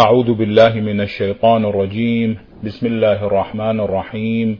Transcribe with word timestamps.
أعوذ 0.00 0.34
بالله 0.34 0.74
من 0.74 1.00
الشيطان 1.00 1.64
الرجيم. 1.64 2.38
بسم 2.64 2.86
الله 2.86 3.26
الرحمن 3.26 3.80
الرحيم. 3.80 4.58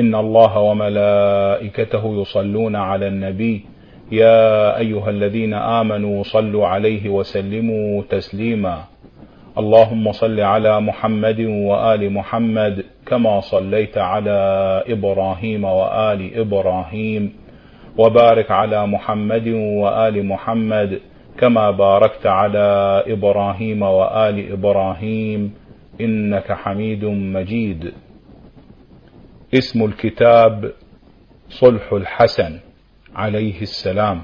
إن 0.00 0.14
الله 0.14 0.58
وملائكته 0.58 2.22
يصلون 2.22 2.76
على 2.76 3.08
النبي. 3.08 3.64
يا 4.12 4.78
أيها 4.78 5.10
الذين 5.10 5.54
آمنوا 5.54 6.22
صلوا 6.22 6.66
عليه 6.66 7.08
وسلموا 7.08 8.02
تسليما. 8.10 8.78
اللهم 9.58 10.12
صل 10.12 10.40
على 10.40 10.80
محمد 10.80 11.40
وآل 11.40 12.12
محمد 12.12 12.84
كما 13.06 13.40
صليت 13.40 13.98
على 13.98 14.38
إبراهيم 14.88 15.64
وآل 15.64 16.34
إبراهيم. 16.34 17.32
وبارك 17.98 18.50
على 18.50 18.86
محمد 18.86 19.48
وآل 19.54 20.26
محمد 20.26 21.00
كما 21.40 21.70
باركت 21.70 22.26
على 22.26 23.02
إبراهيم 23.06 23.82
وآل 23.82 24.52
إبراهيم 24.52 25.54
إنك 26.00 26.52
حميد 26.52 27.04
مجيد. 27.04 27.92
اسم 29.54 29.84
الكتاب 29.84 30.72
صلح 31.48 31.92
الحسن 31.92 32.58
عليه 33.16 33.62
السلام. 33.62 34.22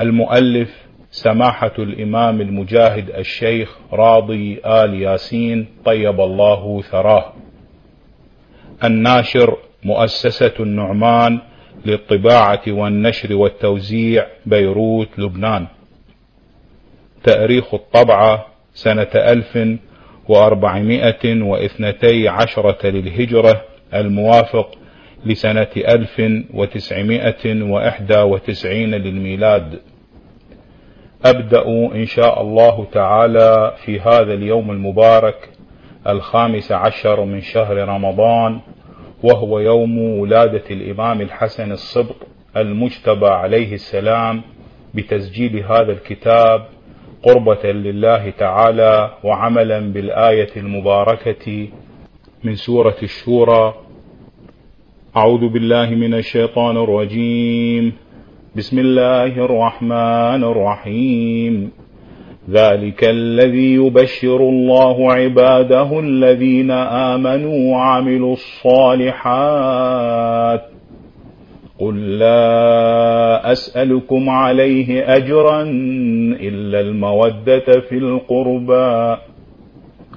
المؤلف 0.00 0.86
سماحة 1.10 1.72
الإمام 1.78 2.40
المجاهد 2.40 3.10
الشيخ 3.10 3.78
راضي 3.92 4.60
آل 4.66 5.02
ياسين 5.02 5.66
طيب 5.84 6.20
الله 6.20 6.82
ثراه. 6.82 7.32
الناشر 8.84 9.56
مؤسسة 9.84 10.54
النعمان 10.60 11.40
للطباعة 11.86 12.62
والنشر 12.68 13.34
والتوزيع 13.34 14.26
بيروت 14.46 15.18
لبنان. 15.18 15.66
تأريخ 17.24 17.74
الطبعة 17.74 18.46
سنة 18.74 19.08
ألف 19.14 19.58
وأربعمائة 20.28 21.42
واثنتي 21.42 22.28
عشرة 22.28 22.86
للهجرة 22.86 23.62
الموافق 23.94 24.78
لسنة 25.26 25.68
ألف 25.76 26.22
وتسعمائة 26.54 27.62
وإحدى 27.62 28.18
وتسعين 28.18 28.90
للميلاد. 28.94 29.80
أبدأ 31.24 31.66
إن 31.94 32.06
شاء 32.06 32.40
الله 32.42 32.86
تعالى 32.92 33.74
في 33.84 34.00
هذا 34.00 34.34
اليوم 34.34 34.70
المبارك 34.70 35.48
الخامس 36.08 36.72
عشر 36.72 37.24
من 37.24 37.40
شهر 37.40 37.76
رمضان 37.88 38.60
وهو 39.22 39.58
يوم 39.58 39.98
ولادة 39.98 40.62
الإمام 40.70 41.20
الحسن 41.20 41.72
الصبط 41.72 42.16
المجتبى 42.56 43.26
عليه 43.26 43.74
السلام 43.74 44.42
بتسجيل 44.94 45.56
هذا 45.64 45.92
الكتاب 45.92 46.66
قربة 47.22 47.72
لله 47.72 48.30
تعالى 48.30 49.10
وعملا 49.24 49.92
بالآية 49.92 50.48
المباركة 50.56 51.68
من 52.44 52.54
سورة 52.54 52.96
الشورى. 53.02 53.74
أعوذ 55.16 55.48
بالله 55.48 55.90
من 55.90 56.14
الشيطان 56.14 56.76
الرجيم. 56.76 57.92
بسم 58.56 58.78
الله 58.78 59.44
الرحمن 59.44 60.44
الرحيم. 60.44 61.70
ذلك 62.50 63.04
الذي 63.04 63.74
يبشر 63.74 64.36
الله 64.36 65.12
عباده 65.12 66.00
الذين 66.00 66.70
آمنوا 66.70 67.72
وعملوا 67.72 68.32
الصالحات 68.32 69.22
قل 71.82 72.18
لا 72.18 73.52
أسألكم 73.52 74.30
عليه 74.30 75.16
أجرا 75.16 75.62
إلا 76.40 76.80
المودة 76.80 77.80
في 77.88 77.98
القربى 77.98 79.16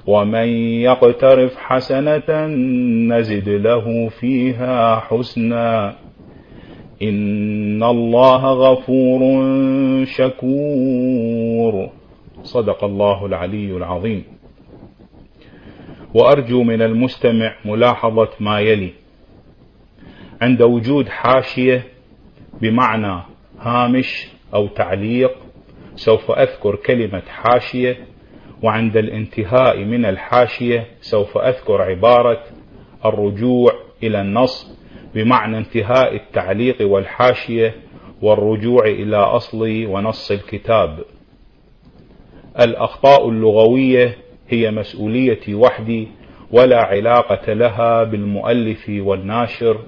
ومن 0.06 0.48
يقترف 0.88 1.56
حسنة 1.56 2.46
نزد 3.10 3.48
له 3.48 4.08
فيها 4.08 4.96
حسنا 5.00 5.94
إن 7.02 7.82
الله 7.82 8.42
غفور 8.44 9.20
شكور. 10.04 11.88
صدق 12.42 12.84
الله 12.84 13.26
العلي 13.26 13.76
العظيم. 13.76 14.24
وأرجو 16.14 16.62
من 16.62 16.82
المستمع 16.82 17.54
ملاحظة 17.64 18.28
ما 18.40 18.60
يلي. 18.60 19.05
عند 20.42 20.62
وجود 20.62 21.08
حاشية 21.08 21.84
بمعنى 22.60 23.22
هامش 23.60 24.28
أو 24.54 24.66
تعليق 24.66 25.36
سوف 25.94 26.30
أذكر 26.30 26.76
كلمة 26.76 27.22
حاشية 27.28 27.96
وعند 28.62 28.96
الانتهاء 28.96 29.84
من 29.84 30.04
الحاشية 30.04 30.86
سوف 31.00 31.38
أذكر 31.38 31.82
عبارة 31.82 32.42
الرجوع 33.04 33.72
إلى 34.02 34.20
النص 34.20 34.76
بمعنى 35.14 35.58
انتهاء 35.58 36.16
التعليق 36.16 36.76
والحاشية 36.80 37.74
والرجوع 38.22 38.84
إلى 38.84 39.16
أصل 39.16 39.86
ونص 39.86 40.30
الكتاب. 40.30 40.98
الأخطاء 42.60 43.28
اللغوية 43.28 44.16
هي 44.48 44.70
مسؤوليتي 44.70 45.54
وحدي 45.54 46.08
ولا 46.50 46.82
علاقة 46.82 47.52
لها 47.52 48.04
بالمؤلف 48.04 48.88
والناشر 48.88 49.80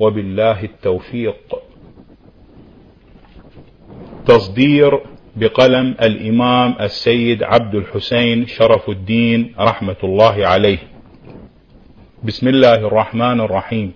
وبالله 0.00 0.64
التوفيق. 0.64 1.36
تصدير 4.26 5.00
بقلم 5.36 5.94
الإمام 6.02 6.74
السيد 6.80 7.42
عبد 7.42 7.74
الحسين 7.74 8.46
شرف 8.46 8.88
الدين 8.88 9.54
رحمة 9.58 9.96
الله 10.04 10.46
عليه. 10.46 10.78
بسم 12.24 12.48
الله 12.48 12.74
الرحمن 12.74 13.40
الرحيم. 13.40 13.92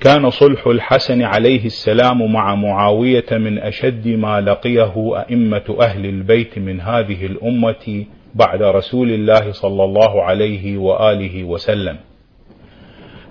كان 0.00 0.30
صلح 0.30 0.66
الحسن 0.66 1.22
عليه 1.22 1.64
السلام 1.66 2.32
مع 2.32 2.54
معاوية 2.54 3.26
من 3.32 3.58
أشد 3.58 4.08
ما 4.08 4.40
لقيه 4.40 5.18
أئمة 5.20 5.76
أهل 5.80 6.06
البيت 6.06 6.58
من 6.58 6.80
هذه 6.80 7.26
الأمة 7.26 8.04
بعد 8.34 8.62
رسول 8.62 9.10
الله 9.10 9.52
صلى 9.52 9.84
الله 9.84 10.22
عليه 10.22 10.78
وآله 10.78 11.44
وسلم. 11.44 11.96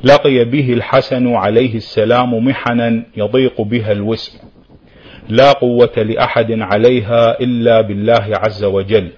لقي 0.03 0.45
به 0.45 0.73
الحسن 0.73 1.35
عليه 1.35 1.75
السلام 1.75 2.45
محنا 2.45 3.03
يضيق 3.17 3.61
بها 3.61 3.91
الوسع 3.91 4.39
لا 5.29 5.51
قوة 5.51 5.93
لأحد 5.97 6.51
عليها 6.51 7.39
إلا 7.39 7.81
بالله 7.81 8.27
عز 8.33 8.63
وجل. 8.63 9.09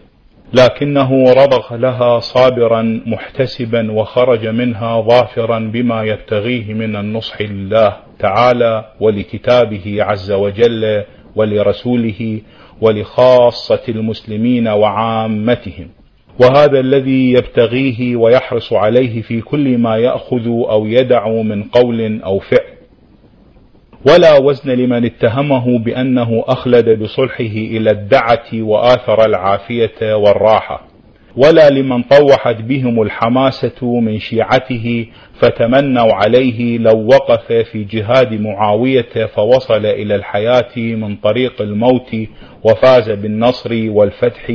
لكنه 0.53 1.33
رضخ 1.33 1.73
لها 1.73 2.19
صابرا 2.19 3.01
محتسبا 3.05 3.91
وخرج 3.91 4.47
منها 4.47 5.01
ظافرا 5.01 5.59
بما 5.59 6.03
يبتغيه 6.03 6.73
من 6.73 6.95
النصح 6.95 7.41
لله 7.41 7.97
تعالى 8.19 8.85
ولكتابه 8.99 9.97
عز 9.99 10.31
وجل 10.31 11.03
ولرسوله 11.35 12.41
ولخاصة 12.81 13.81
المسلمين 13.89 14.67
وعامتهم. 14.67 15.87
وهذا 16.39 16.79
الذي 16.79 17.31
يبتغيه 17.31 18.15
ويحرص 18.15 18.73
عليه 18.73 19.21
في 19.21 19.41
كل 19.41 19.77
ما 19.77 19.97
يأخذ 19.97 20.47
أو 20.47 20.85
يدع 20.85 21.27
من 21.29 21.63
قول 21.63 22.21
أو 22.21 22.39
فعل. 22.39 22.71
ولا 24.07 24.37
وزن 24.37 24.71
لمن 24.71 25.05
اتهمه 25.05 25.79
بأنه 25.79 26.43
أخلد 26.47 26.89
بصلحه 27.03 27.43
إلى 27.43 27.91
الدعة 27.91 28.47
وآثر 28.53 29.25
العافية 29.25 30.15
والراحة. 30.15 30.90
ولا 31.37 31.69
لمن 31.69 32.03
طوحت 32.03 32.61
بهم 32.61 33.01
الحماسة 33.01 33.99
من 33.99 34.19
شيعته 34.19 35.05
فتمنوا 35.39 36.13
عليه 36.13 36.77
لو 36.77 37.07
وقف 37.07 37.53
في 37.71 37.83
جهاد 37.83 38.41
معاوية 38.41 39.25
فوصل 39.35 39.85
إلى 39.85 40.15
الحياة 40.15 40.77
من 40.77 41.15
طريق 41.15 41.61
الموت 41.61 42.15
وفاز 42.63 43.09
بالنصر 43.09 43.69
والفتح 43.89 44.51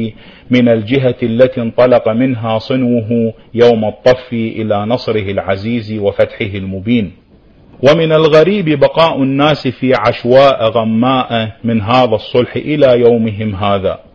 من 0.51 0.69
الجهة 0.69 1.17
التي 1.23 1.61
انطلق 1.61 2.09
منها 2.09 2.59
صنوه 2.59 3.33
يوم 3.55 3.84
الطف 3.84 4.33
إلى 4.33 4.87
نصره 4.87 5.31
العزيز 5.31 5.99
وفتحه 5.99 6.55
المبين. 6.55 7.13
ومن 7.83 8.13
الغريب 8.13 8.81
بقاء 8.81 9.22
الناس 9.22 9.69
في 9.69 9.93
عشواء 9.95 10.71
غماء 10.71 11.53
من 11.65 11.81
هذا 11.81 12.15
الصلح 12.15 12.57
إلى 12.57 13.01
يومهم 13.01 13.55
هذا. 13.55 14.06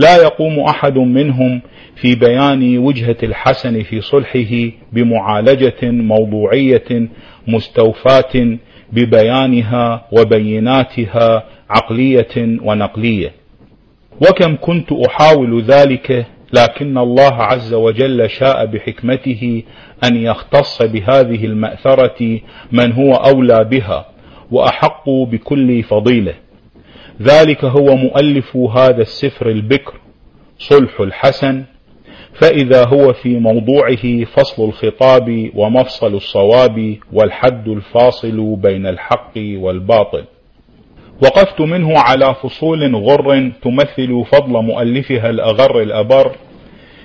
لا 0.00 0.16
يقوم 0.16 0.60
أحد 0.60 0.98
منهم 0.98 1.60
في 1.96 2.14
بيان 2.14 2.78
وجهة 2.78 3.16
الحسن 3.22 3.82
في 3.82 4.00
صلحه 4.00 4.70
بمعالجة 4.92 5.78
موضوعية 5.82 7.08
مستوفاة 7.46 8.58
ببيانها 8.92 10.06
وبيناتها 10.12 11.44
عقلية 11.70 12.58
ونقلية. 12.62 13.32
وكم 14.20 14.56
كنت 14.60 14.92
أحاول 14.92 15.62
ذلك 15.62 16.26
لكن 16.52 16.98
الله 16.98 17.32
عز 17.34 17.74
وجل 17.74 18.30
شاء 18.30 18.66
بحكمته 18.66 19.62
أن 20.04 20.16
يختص 20.16 20.82
بهذه 20.82 21.44
المأثرة 21.44 22.40
من 22.72 22.92
هو 22.92 23.14
أولى 23.14 23.64
بها 23.64 24.06
وأحق 24.50 25.10
بكل 25.10 25.82
فضيلة. 25.82 26.34
ذلك 27.22 27.64
هو 27.64 27.96
مؤلف 27.96 28.56
هذا 28.56 29.02
السفر 29.02 29.48
البكر 29.48 29.94
صلح 30.58 31.00
الحسن. 31.00 31.64
فإذا 32.34 32.86
هو 32.88 33.12
في 33.12 33.38
موضوعه 33.38 34.24
فصل 34.24 34.64
الخطاب 34.64 35.50
ومفصل 35.54 36.14
الصواب 36.14 36.96
والحد 37.12 37.68
الفاصل 37.68 38.56
بين 38.56 38.86
الحق 38.86 39.32
والباطل. 39.36 40.24
وقفت 41.22 41.60
منه 41.60 41.98
على 41.98 42.34
فصول 42.34 42.96
غر 42.96 43.50
تمثل 43.62 44.24
فضل 44.32 44.52
مؤلفها 44.62 45.30
الأغر 45.30 45.82
الأبر 45.82 46.32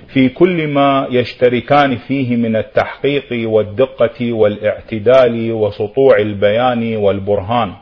في 0.08 0.28
كل 0.28 0.66
ما 0.68 1.08
يشتركان 1.10 1.96
فيه 1.96 2.36
من 2.36 2.56
التحقيق 2.56 3.50
والدقة 3.50 4.32
والاعتدال 4.32 5.52
وسطوع 5.52 6.16
البيان 6.18 6.96
والبرهان. 6.96 7.72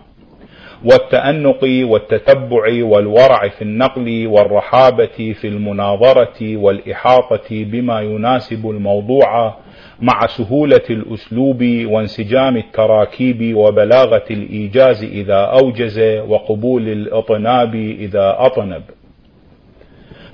والتأنق 0.85 1.65
والتتبع 1.65 2.85
والورع 2.85 3.49
في 3.49 3.63
النقل 3.63 4.27
والرحابة 4.27 5.35
في 5.41 5.49
المناظرة 5.49 6.57
والإحاطة 6.57 7.49
بما 7.51 8.01
يناسب 8.01 8.71
الموضوع 8.71 9.55
مع 10.01 10.27
سهولة 10.27 10.81
الأسلوب 10.91 11.63
وانسجام 11.85 12.57
التراكيب 12.57 13.57
وبلاغة 13.57 14.25
الإيجاز 14.31 15.05
إذا 15.05 15.35
أوجز 15.35 15.99
وقبول 16.29 16.89
الإطناب 16.89 17.75
إذا 17.75 18.37
أطنب. 18.39 18.83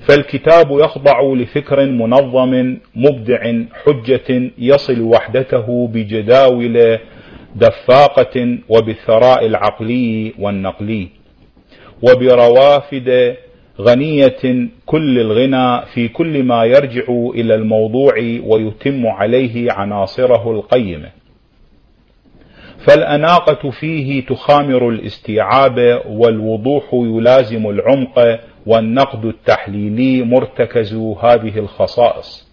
فالكتاب 0.01 0.71
يخضع 0.71 1.21
لفكر 1.21 1.85
منظم 1.85 2.77
مبدع 2.95 3.53
حجة 3.85 4.51
يصل 4.57 5.01
وحدته 5.01 5.87
بجداول 5.93 6.97
دفاقة 7.55 8.57
وبالثراء 8.69 9.45
العقلي 9.45 10.33
والنقلي 10.39 11.07
وبروافد 12.01 13.35
غنية 13.81 14.67
كل 14.85 15.19
الغنى 15.19 15.85
في 15.85 16.07
كل 16.07 16.43
ما 16.43 16.63
يرجع 16.63 17.03
إلى 17.09 17.55
الموضوع 17.55 18.13
ويتم 18.43 19.07
عليه 19.07 19.71
عناصره 19.71 20.51
القيمة. 20.51 21.09
فالأناقة 22.87 23.69
فيه 23.69 24.25
تخامر 24.25 24.89
الاستيعاب 24.89 26.01
والوضوح 26.09 26.83
يلازم 26.93 27.69
العمق 27.69 28.39
والنقد 28.65 29.25
التحليلي 29.25 30.23
مرتكز 30.23 30.93
هذه 30.95 31.57
الخصائص. 31.59 32.51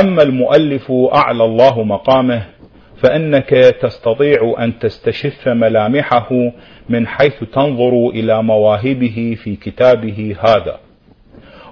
أما 0.00 0.22
المؤلف 0.22 0.92
أعلى 1.14 1.44
الله 1.44 1.82
مقامه 1.82 2.57
فإنك 3.02 3.48
تستطيع 3.80 4.54
أن 4.58 4.78
تستشف 4.78 5.48
ملامحه 5.48 6.28
من 6.88 7.06
حيث 7.06 7.44
تنظر 7.52 8.08
إلى 8.08 8.42
مواهبه 8.42 9.36
في 9.42 9.56
كتابه 9.56 10.36
هذا. 10.40 10.80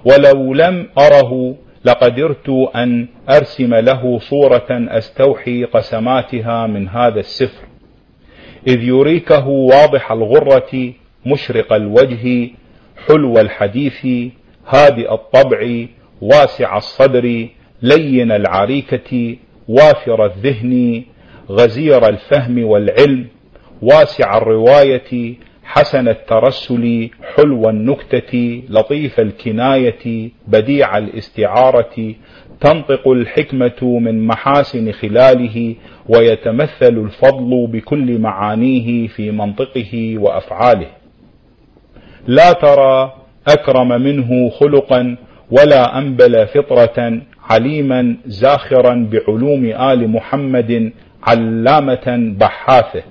ولو 0.05 0.53
لم 0.53 0.89
أره 0.97 1.55
لقدرت 1.85 2.49
أن 2.75 3.07
أرسم 3.29 3.75
له 3.75 4.19
صورة 4.19 4.67
أستوحي 4.69 5.63
قسماتها 5.63 6.67
من 6.67 6.87
هذا 6.87 7.19
السفر. 7.19 7.67
إذ 8.67 8.83
يريكه 8.83 9.47
واضح 9.47 10.11
الغرة 10.11 10.93
مشرق 11.25 11.73
الوجه 11.73 12.49
حلو 13.07 13.37
الحديث 13.37 14.31
هادئ 14.67 15.13
الطبع 15.13 15.85
واسع 16.21 16.77
الصدر 16.77 17.47
لين 17.81 18.31
العريكة 18.31 19.35
وافر 19.67 20.25
الذهن 20.25 21.03
غزير 21.49 22.07
الفهم 22.07 22.63
والعلم 22.63 23.27
واسع 23.81 24.37
الرواية 24.37 25.35
حسن 25.63 26.07
الترسل 26.07 27.09
حلو 27.35 27.69
النكتة 27.69 28.63
لطيف 28.69 29.19
الكناية 29.19 30.29
بديع 30.47 30.97
الاستعارة 30.97 32.13
تنطق 32.61 33.07
الحكمة 33.07 33.99
من 33.99 34.27
محاسن 34.27 34.91
خلاله 34.91 35.75
ويتمثل 36.09 36.97
الفضل 36.97 37.67
بكل 37.67 38.19
معانيه 38.19 39.07
في 39.07 39.31
منطقه 39.31 40.17
وأفعاله. 40.17 40.87
لا 42.27 42.53
ترى 42.53 43.13
أكرم 43.47 43.87
منه 43.87 44.49
خلقا 44.49 45.17
ولا 45.51 45.97
أنبل 45.97 46.47
فطرة 46.47 47.21
عليما 47.49 48.17
زاخرا 48.25 49.09
بعلوم 49.11 49.65
آل 49.65 50.09
محمد 50.09 50.91
علامة 51.23 52.33
بحاثة. 52.39 53.03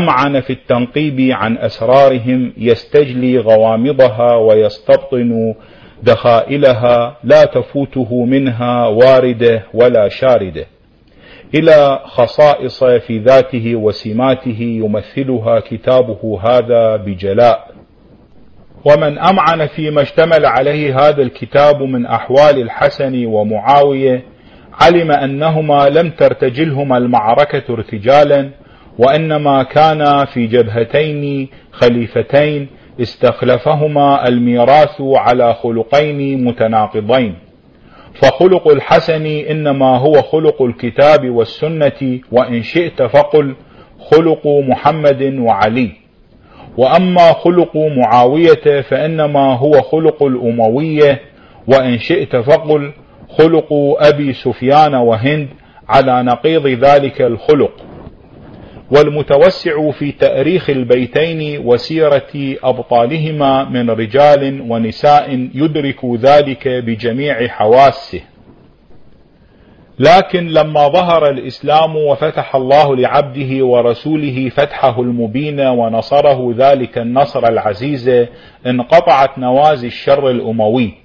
أمعن 0.00 0.40
في 0.40 0.52
التنقيب 0.52 1.20
عن 1.32 1.58
أسرارهم 1.58 2.52
يستجلي 2.56 3.38
غوامضها 3.38 4.36
ويستبطن 4.36 5.54
دخائلها 6.02 7.16
لا 7.24 7.44
تفوته 7.44 8.24
منها 8.24 8.86
واردة 8.86 9.62
ولا 9.74 10.08
شاردة. 10.08 10.66
إلى 11.54 12.00
خصائص 12.04 12.84
في 12.84 13.18
ذاته 13.18 13.76
وسماته 13.76 14.60
يمثلها 14.60 15.60
كتابه 15.60 16.40
هذا 16.42 16.96
بجلاء. 16.96 17.72
ومن 18.84 19.18
أمعن 19.18 19.66
فيما 19.66 20.02
اشتمل 20.02 20.46
عليه 20.46 21.00
هذا 21.00 21.22
الكتاب 21.22 21.82
من 21.82 22.06
أحوال 22.06 22.62
الحسن 22.62 23.26
ومعاوية 23.26 24.31
علم 24.80 25.10
أنهما 25.10 25.88
لم 25.88 26.10
ترتجلهما 26.10 26.98
المعركة 26.98 27.74
ارتجالا 27.74 28.50
وإنما 28.98 29.62
كانا 29.62 30.24
في 30.24 30.46
جبهتين 30.46 31.48
خليفتين 31.72 32.68
استخلفهما 33.00 34.28
الميراث 34.28 35.00
على 35.00 35.54
خلقين 35.54 36.44
متناقضين. 36.44 37.34
فخلق 38.14 38.68
الحسن 38.68 39.26
إنما 39.26 39.98
هو 39.98 40.12
خلق 40.12 40.62
الكتاب 40.62 41.30
والسنة 41.30 42.20
وإن 42.32 42.62
شئت 42.62 43.02
فقل 43.02 43.54
خلق 44.10 44.46
محمد 44.46 45.22
وعلي. 45.38 45.90
وأما 46.76 47.32
خلق 47.32 47.76
معاوية 47.76 48.80
فإنما 48.80 49.56
هو 49.56 49.72
خلق 49.72 50.22
الأموية 50.22 51.20
وإن 51.66 51.98
شئت 51.98 52.36
فقل 52.36 52.92
خلق 53.38 53.72
أبي 53.98 54.32
سفيان 54.32 54.94
وهند 54.94 55.48
على 55.88 56.22
نقيض 56.22 56.66
ذلك 56.66 57.22
الخلق 57.22 57.72
والمتوسع 58.90 59.90
في 59.90 60.12
تأريخ 60.12 60.70
البيتين 60.70 61.66
وسيرة 61.66 62.56
أبطالهما 62.64 63.64
من 63.64 63.90
رجال 63.90 64.60
ونساء 64.70 65.48
يدرك 65.54 66.04
ذلك 66.04 66.68
بجميع 66.68 67.48
حواسه. 67.48 68.20
لكن 69.98 70.46
لما 70.46 70.88
ظهر 70.88 71.28
الإسلام 71.28 71.96
وفتح 71.96 72.56
الله 72.56 72.96
لعبده 72.96 73.66
ورسوله 73.66 74.48
فتحه 74.48 75.00
المبين 75.00 75.60
ونصره 75.60 76.54
ذلك 76.56 76.98
النصر 76.98 77.48
العزيز 77.48 78.26
انقطعت 78.66 79.38
نوازي 79.38 79.86
الشر 79.86 80.30
الأموي. 80.30 81.01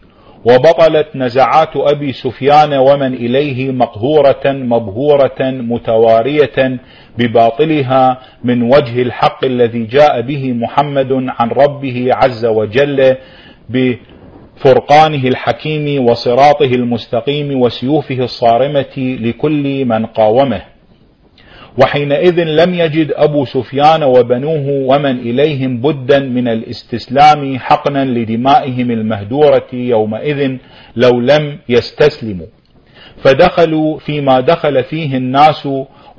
وبطلت 0.49 1.07
نزعات 1.15 1.75
أبي 1.75 2.11
سفيان 2.13 2.73
ومن 2.73 3.13
إليه 3.13 3.71
مقهورة 3.71 4.43
مبهورة 4.45 5.39
متوارية 5.41 6.79
بباطلها 7.17 8.19
من 8.43 8.63
وجه 8.63 9.01
الحق 9.01 9.45
الذي 9.45 9.83
جاء 9.83 10.21
به 10.21 10.53
محمد 10.53 11.11
عن 11.11 11.49
ربه 11.49 12.09
عز 12.11 12.45
وجل 12.45 13.15
بفرقانه 13.69 15.27
الحكيم 15.27 16.09
وصراطه 16.09 16.65
المستقيم 16.65 17.61
وسيوفه 17.61 18.23
الصارمة 18.23 18.97
لكل 18.97 19.85
من 19.85 20.05
قاومه. 20.05 20.76
وحينئذ 21.77 22.43
لم 22.43 22.73
يجد 22.73 23.11
أبو 23.15 23.45
سفيان 23.45 24.03
وبنوه 24.03 24.69
ومن 24.69 25.19
إليهم 25.19 25.77
بدا 25.77 26.19
من 26.19 26.47
الاستسلام 26.47 27.59
حقنا 27.59 28.05
لدمائهم 28.05 28.91
المهدورة 28.91 29.67
يومئذ 29.73 30.57
لو 30.95 31.19
لم 31.19 31.57
يستسلموا. 31.69 32.45
فدخلوا 33.17 33.97
فيما 33.99 34.39
دخل 34.39 34.83
فيه 34.83 35.17
الناس 35.17 35.67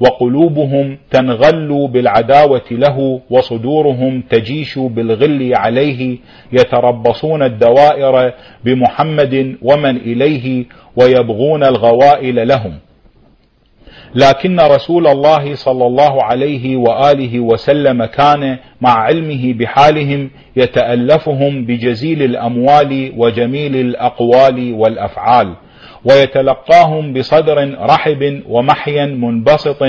وقلوبهم 0.00 0.98
تنغل 1.10 1.88
بالعداوة 1.92 2.64
له 2.70 3.20
وصدورهم 3.30 4.22
تجيش 4.30 4.78
بالغل 4.78 5.54
عليه 5.54 6.18
يتربصون 6.52 7.42
الدوائر 7.42 8.32
بمحمد 8.64 9.56
ومن 9.62 9.96
إليه 9.96 10.64
ويبغون 10.96 11.64
الغوائل 11.64 12.48
لهم. 12.48 12.74
لكن 14.14 14.60
رسول 14.60 15.06
الله 15.06 15.54
صلى 15.54 15.86
الله 15.86 16.22
عليه 16.22 16.76
وآله 16.76 17.40
وسلم 17.40 18.04
كان 18.04 18.58
مع 18.80 18.90
علمه 18.90 19.52
بحالهم 19.52 20.30
يتألفهم 20.56 21.64
بجزيل 21.64 22.22
الأموال 22.22 23.12
وجميل 23.16 23.76
الأقوال 23.76 24.74
والأفعال 24.74 25.56
ويتلقاهم 26.04 27.12
بصدر 27.12 27.76
رحب 27.80 28.42
ومحيا 28.48 29.06
منبسط 29.06 29.84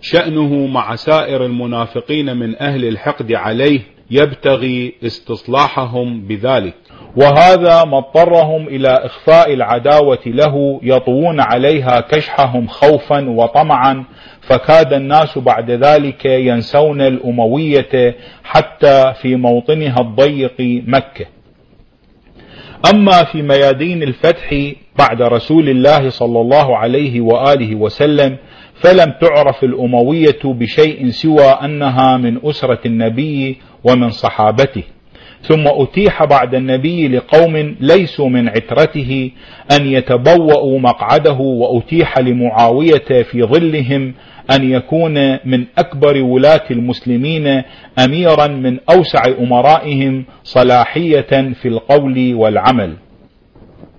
شأنه 0.00 0.66
مع 0.66 0.94
سائر 0.94 1.46
المنافقين 1.46 2.36
من 2.36 2.62
أهل 2.62 2.84
الحقد 2.84 3.32
عليه 3.32 3.80
يبتغي 4.10 4.94
استصلاحهم 5.04 6.26
بذلك. 6.26 6.74
وهذا 7.16 7.84
ما 7.84 7.98
اضطرهم 7.98 8.68
إلى 8.68 8.88
إخفاء 8.88 9.54
العداوة 9.54 10.18
له 10.26 10.80
يطوون 10.82 11.40
عليها 11.40 12.00
كشحهم 12.00 12.66
خوفا 12.66 13.30
وطمعا 13.30 14.04
فكاد 14.40 14.92
الناس 14.92 15.38
بعد 15.38 15.70
ذلك 15.70 16.24
ينسون 16.24 17.00
الأموية 17.00 18.16
حتى 18.44 19.12
في 19.22 19.36
موطنها 19.36 20.00
الضيق 20.00 20.82
مكة. 20.86 21.26
أما 22.94 23.24
في 23.24 23.42
ميادين 23.42 24.02
الفتح 24.02 24.72
بعد 24.98 25.22
رسول 25.22 25.68
الله 25.68 26.10
صلى 26.10 26.40
الله 26.40 26.76
عليه 26.76 27.20
وآله 27.20 27.74
وسلم 27.74 28.36
فلم 28.74 29.14
تعرف 29.20 29.64
الأموية 29.64 30.40
بشيء 30.44 31.08
سوى 31.08 31.46
أنها 31.46 32.16
من 32.16 32.40
أسرة 32.44 32.80
النبي 32.86 33.58
ومن 33.84 34.10
صحابته. 34.10 34.82
ثم 35.42 35.64
أتيح 35.66 36.24
بعد 36.24 36.54
النبي 36.54 37.08
لقوم 37.08 37.76
ليسوا 37.80 38.28
من 38.28 38.48
عترته 38.48 39.30
أن 39.76 39.86
يتبوأوا 39.86 40.80
مقعده 40.80 41.38
وأتيح 41.40 42.18
لمعاوية 42.18 43.22
في 43.30 43.42
ظلهم 43.42 44.14
أن 44.50 44.70
يكون 44.70 45.32
من 45.44 45.64
أكبر 45.78 46.22
ولاة 46.22 46.64
المسلمين 46.70 47.62
أميرا 48.04 48.46
من 48.46 48.78
أوسع 48.90 49.22
أمرائهم 49.40 50.24
صلاحية 50.44 51.52
في 51.62 51.68
القول 51.68 52.34
والعمل. 52.34 52.96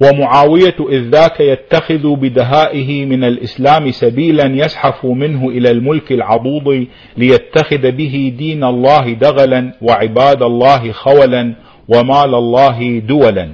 ومعاوية 0.02 0.76
إذ 0.90 1.10
ذاك 1.10 1.40
يتخذ 1.40 2.16
بدهائه 2.16 3.06
من 3.06 3.24
الإسلام 3.24 3.92
سبيلا 3.92 4.46
يزحف 4.66 5.06
منه 5.06 5.50
إلى 5.50 5.72
الملك 5.72 6.12
العضوض 6.12 6.86
ليتخذ 7.18 7.92
به 7.92 8.34
دين 8.38 8.64
الله 8.64 9.14
دغلا 9.14 9.74
وعباد 9.82 10.44
الله 10.44 10.92
خولا 10.92 11.56
ومال 11.88 12.36
الله 12.36 13.00
دولا. 13.00 13.50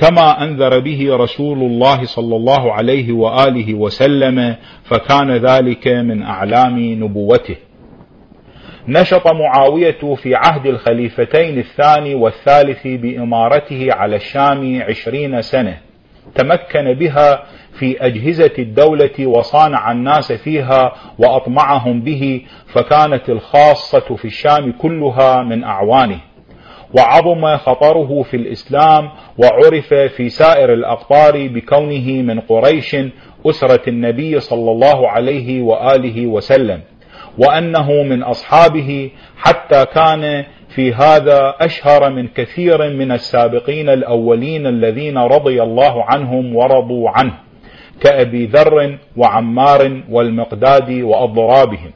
كما 0.00 0.44
أنذر 0.44 0.78
به 0.78 1.16
رسول 1.16 1.58
الله 1.58 2.04
صلى 2.04 2.36
الله 2.36 2.72
عليه 2.72 3.12
وآله 3.12 3.74
وسلم 3.74 4.54
فكان 4.84 5.30
ذلك 5.30 5.88
من 5.88 6.22
أعلام 6.22 6.78
نبوته. 6.78 7.56
نشط 8.88 9.26
معاوية 9.26 10.14
في 10.14 10.34
عهد 10.34 10.66
الخليفتين 10.66 11.58
الثاني 11.58 12.14
والثالث 12.14 12.86
بإمارته 12.86 13.88
على 13.90 14.16
الشام 14.16 14.82
عشرين 14.82 15.42
سنة 15.42 15.78
تمكن 16.34 16.92
بها 16.94 17.42
في 17.78 18.06
أجهزة 18.06 18.52
الدولة 18.58 19.26
وصانع 19.26 19.92
الناس 19.92 20.32
فيها 20.32 20.92
وأطمعهم 21.18 22.00
به 22.00 22.42
فكانت 22.66 23.28
الخاصة 23.28 24.16
في 24.16 24.24
الشام 24.24 24.72
كلها 24.72 25.42
من 25.42 25.64
أعوانه. 25.64 26.20
وعظم 26.94 27.56
خطره 27.56 28.22
في 28.22 28.36
الإسلام 28.36 29.10
وعرف 29.38 29.94
في 29.94 30.28
سائر 30.28 30.72
الأقطار 30.72 31.48
بكونه 31.48 32.22
من 32.22 32.40
قريش 32.40 32.96
أسرة 33.46 33.88
النبي 33.88 34.40
صلى 34.40 34.70
الله 34.70 35.08
عليه 35.08 35.62
وآله 35.62 36.26
وسلم. 36.26 36.80
وأنه 37.38 38.02
من 38.02 38.22
أصحابه 38.22 39.10
حتى 39.36 39.84
كان 39.84 40.44
في 40.68 40.94
هذا 40.94 41.54
أشهر 41.60 42.10
من 42.10 42.28
كثير 42.28 42.90
من 42.90 43.12
السابقين 43.12 43.88
الأولين 43.88 44.66
الذين 44.66 45.18
رضي 45.18 45.62
الله 45.62 46.04
عنهم 46.04 46.56
ورضوا 46.56 47.10
عنه 47.10 47.32
كأبي 48.00 48.46
ذر 48.46 48.98
وعمار 49.16 50.02
والمقداد 50.10 50.90
وأضرابهم. 50.90 51.90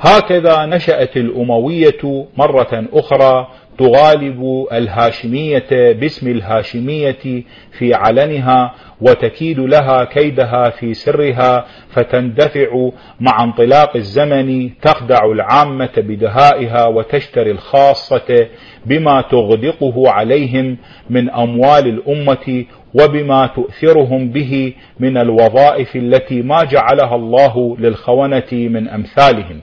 هكذا 0.00 0.66
نشأت 0.66 1.16
الأموية 1.16 2.26
مرة 2.36 2.84
أخرى 2.92 3.48
تغالب 3.78 4.66
الهاشمية 4.72 5.66
باسم 5.70 6.28
الهاشمية 6.28 7.44
في 7.78 7.94
علنها 7.94 8.74
وتكيد 9.00 9.58
لها 9.58 10.04
كيدها 10.04 10.70
في 10.70 10.94
سرها 10.94 11.66
فتندفع 11.90 12.90
مع 13.20 13.44
انطلاق 13.44 13.96
الزمن 13.96 14.70
تخدع 14.82 15.24
العامة 15.24 15.90
بدهائها 15.96 16.86
وتشتري 16.86 17.50
الخاصة 17.50 18.46
بما 18.86 19.20
تغدقه 19.20 20.10
عليهم 20.10 20.76
من 21.10 21.30
أموال 21.30 21.86
الأمة 21.86 22.64
وبما 22.94 23.46
تؤثرهم 23.46 24.28
به 24.28 24.72
من 25.00 25.16
الوظائف 25.16 25.96
التي 25.96 26.42
ما 26.42 26.64
جعلها 26.64 27.14
الله 27.16 27.76
للخونة 27.78 28.48
من 28.52 28.88
أمثالهم. 28.88 29.60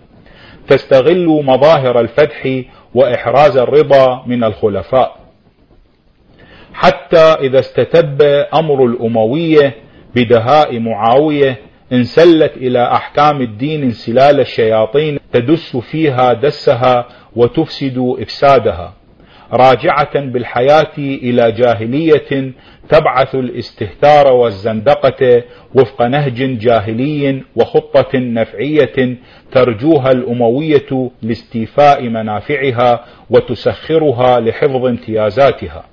تستغل 0.68 1.44
مظاهر 1.44 2.00
الفتح 2.00 2.62
وإحراز 2.96 3.58
الرضا 3.58 4.24
من 4.28 4.44
الخلفاء. 4.44 5.16
حتى 6.74 7.18
إذا 7.18 7.60
استتب 7.60 8.22
أمر 8.54 8.86
الأموية 8.86 9.76
بدهاء 10.16 10.80
معاوية 10.80 11.58
انسلت 11.94 12.58
إلى 12.58 12.84
أحكام 12.92 13.42
الدين 13.42 13.84
انسلال 13.84 14.40
الشياطين 14.40 15.20
تدس 15.34 15.78
فيها 15.78 16.34
دسها 16.34 17.08
وتفسد 17.36 18.16
إفسادها 18.20 18.94
راجعة 19.54 20.20
بالحياة 20.20 20.92
إلى 20.98 21.52
جاهلية 21.52 22.54
تبعث 22.90 23.36
الاستهتار 23.36 24.34
والزندقة 24.34 25.44
وفق 25.76 26.02
نهج 26.02 26.58
جاهلي 26.58 27.44
وخطة 27.56 28.18
نفعية 28.20 29.18
ترجوها 29.52 30.12
الأموية 30.12 31.12
لاستيفاء 31.22 32.04
منافعها 32.10 33.06
وتسخرها 33.30 34.40
لحفظ 34.40 34.86
امتيازاتها. 34.86 35.84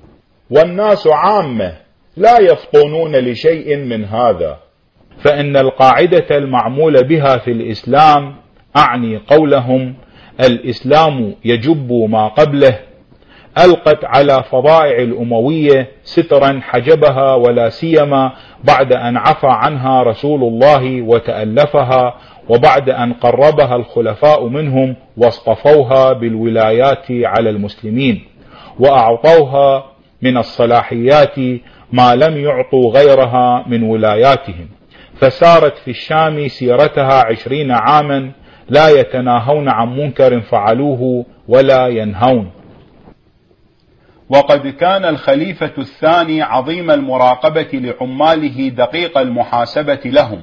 والناس 0.50 1.06
عامة 1.06 1.72
لا 2.16 2.40
يفطنون 2.40 3.16
لشيء 3.16 3.76
من 3.76 4.04
هذا 4.04 4.58
فإن 5.18 5.56
القاعدة 5.56 6.26
المعمول 6.36 7.04
بها 7.04 7.38
في 7.38 7.50
الإسلام 7.50 8.34
أعني 8.76 9.16
قولهم 9.16 9.94
الإسلام 10.40 11.34
يجب 11.44 11.92
ما 11.92 12.28
قبله 12.28 12.78
ألقت 13.58 14.04
على 14.04 14.44
فضائع 14.50 14.96
الأموية 14.96 15.88
سترا 16.04 16.60
حجبها 16.62 17.34
ولا 17.34 17.68
سيما 17.68 18.32
بعد 18.64 18.92
أن 18.92 19.16
عفى 19.16 19.46
عنها 19.46 20.02
رسول 20.02 20.42
الله 20.42 21.02
وتألفها 21.02 22.14
وبعد 22.48 22.90
أن 22.90 23.12
قربها 23.12 23.76
الخلفاء 23.76 24.48
منهم 24.48 24.96
واصطفوها 25.16 26.12
بالولايات 26.12 27.06
على 27.10 27.50
المسلمين 27.50 28.24
وأعطوها 28.78 29.84
من 30.22 30.36
الصلاحيات 30.36 31.38
ما 31.92 32.14
لم 32.14 32.36
يعطوا 32.36 32.90
غيرها 32.90 33.64
من 33.66 33.82
ولاياتهم. 33.82 34.68
فسارت 35.14 35.78
في 35.78 35.90
الشام 35.90 36.48
سيرتها 36.48 37.24
عشرين 37.26 37.70
عاما 37.70 38.30
لا 38.68 38.88
يتناهون 38.88 39.68
عن 39.68 39.96
منكر 39.96 40.40
فعلوه 40.40 41.24
ولا 41.48 41.86
ينهون. 41.86 42.50
وقد 44.32 44.68
كان 44.68 45.04
الخليفة 45.04 45.72
الثاني 45.78 46.42
عظيم 46.42 46.90
المراقبة 46.90 47.68
لعماله 47.72 48.68
دقيق 48.68 49.18
المحاسبة 49.18 50.00
لهم 50.04 50.40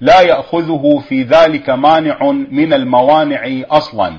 لا 0.00 0.20
يأخذه 0.20 1.02
في 1.08 1.22
ذلك 1.22 1.70
مانع 1.70 2.30
من 2.50 2.72
الموانع 2.72 3.62
أصلا. 3.70 4.12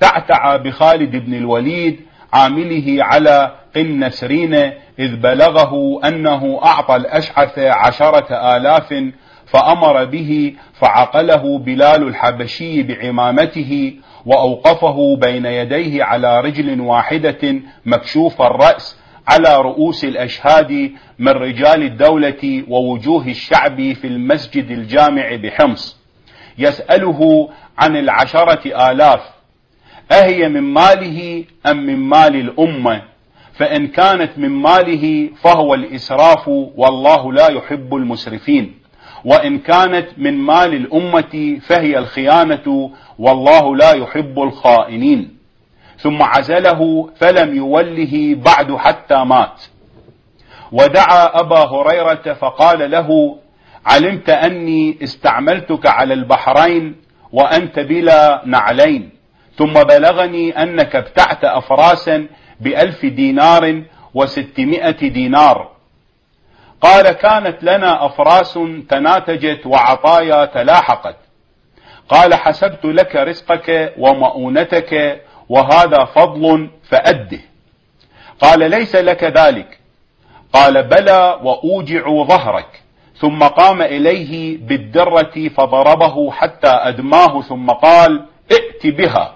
تعتعى 0.00 0.58
بخالد 0.58 1.16
بن 1.16 1.34
الوليد 1.34 2.00
عامله 2.32 3.04
على 3.04 3.54
قن 3.76 4.10
سرين 4.10 4.54
إذ 4.98 5.16
بلغه 5.16 6.00
أنه 6.08 6.60
أعطى 6.64 6.96
الأشعث 6.96 7.58
عشرة 7.58 8.56
آلاف 8.56 8.94
فأمر 9.46 10.04
به 10.04 10.54
فعقله 10.72 11.58
بلال 11.58 12.02
الحبشي 12.08 12.82
بعمامته 12.82 13.94
وأوقفه 14.26 15.16
بين 15.16 15.46
يديه 15.46 16.04
على 16.04 16.40
رجل 16.40 16.80
واحدة 16.80 17.60
مكشوف 17.86 18.42
الرأس 18.42 19.00
على 19.28 19.56
رؤوس 19.56 20.04
الأشهاد 20.04 20.92
من 21.18 21.28
رجال 21.28 21.82
الدولة 21.82 22.64
ووجوه 22.68 23.26
الشعب 23.26 23.92
في 23.92 24.06
المسجد 24.06 24.70
الجامع 24.70 25.36
بحمص. 25.36 26.00
يسأله 26.58 27.48
عن 27.78 27.96
العشرة 27.96 28.90
آلاف 28.90 29.20
أهي 30.12 30.48
من 30.48 30.60
ماله 30.60 31.44
أم 31.66 31.86
من 31.86 31.96
مال 31.96 32.36
الأمة؟ 32.36 33.02
فإن 33.52 33.86
كانت 33.86 34.38
من 34.38 34.48
ماله 34.48 35.30
فهو 35.42 35.74
الإسراف 35.74 36.48
والله 36.48 37.32
لا 37.32 37.48
يحب 37.50 37.94
المسرفين. 37.94 38.79
وإن 39.24 39.58
كانت 39.58 40.08
من 40.18 40.34
مال 40.38 40.74
الأمة 40.74 41.60
فهي 41.66 41.98
الخيانة 41.98 42.90
والله 43.18 43.76
لا 43.76 43.92
يحب 43.92 44.38
الخائنين. 44.38 45.36
ثم 45.98 46.22
عزله 46.22 47.10
فلم 47.16 47.56
يوله 47.56 48.34
بعد 48.34 48.76
حتى 48.76 49.24
مات. 49.24 49.62
ودعا 50.72 51.40
أبا 51.40 51.58
هريرة 51.58 52.34
فقال 52.34 52.90
له 52.90 53.38
علمت 53.86 54.30
أني 54.30 54.98
استعملتك 55.02 55.86
على 55.86 56.14
البحرين 56.14 56.96
وأنت 57.32 57.78
بلا 57.78 58.42
نعلين. 58.46 59.10
ثم 59.56 59.72
بلغني 59.72 60.62
أنك 60.62 60.96
ابتعت 60.96 61.44
أفراسا 61.44 62.26
بألف 62.60 63.06
دينار 63.06 63.82
وستمائة 64.14 65.08
دينار. 65.08 65.69
قال 66.80 67.12
كانت 67.12 67.62
لنا 67.62 68.06
أفراس 68.06 68.58
تناتجت 68.88 69.66
وعطايا 69.66 70.44
تلاحقت. 70.44 71.16
قال 72.08 72.34
حسبت 72.34 72.84
لك 72.84 73.16
رزقك 73.16 73.94
ومؤونتك 73.98 75.22
وهذا 75.48 76.04
فضل 76.04 76.70
فأده. 76.82 77.40
قال 78.40 78.70
ليس 78.70 78.96
لك 78.96 79.24
ذلك. 79.24 79.78
قال 80.52 80.82
بلى 80.82 81.40
وأوجع 81.42 82.24
ظهرك. 82.24 82.82
ثم 83.16 83.42
قام 83.42 83.82
إليه 83.82 84.58
بالدرة 84.58 85.48
فضربه 85.48 86.30
حتى 86.30 86.68
أدماه 86.68 87.42
ثم 87.42 87.70
قال 87.70 88.26
ائت 88.52 88.86
بها. 88.86 89.34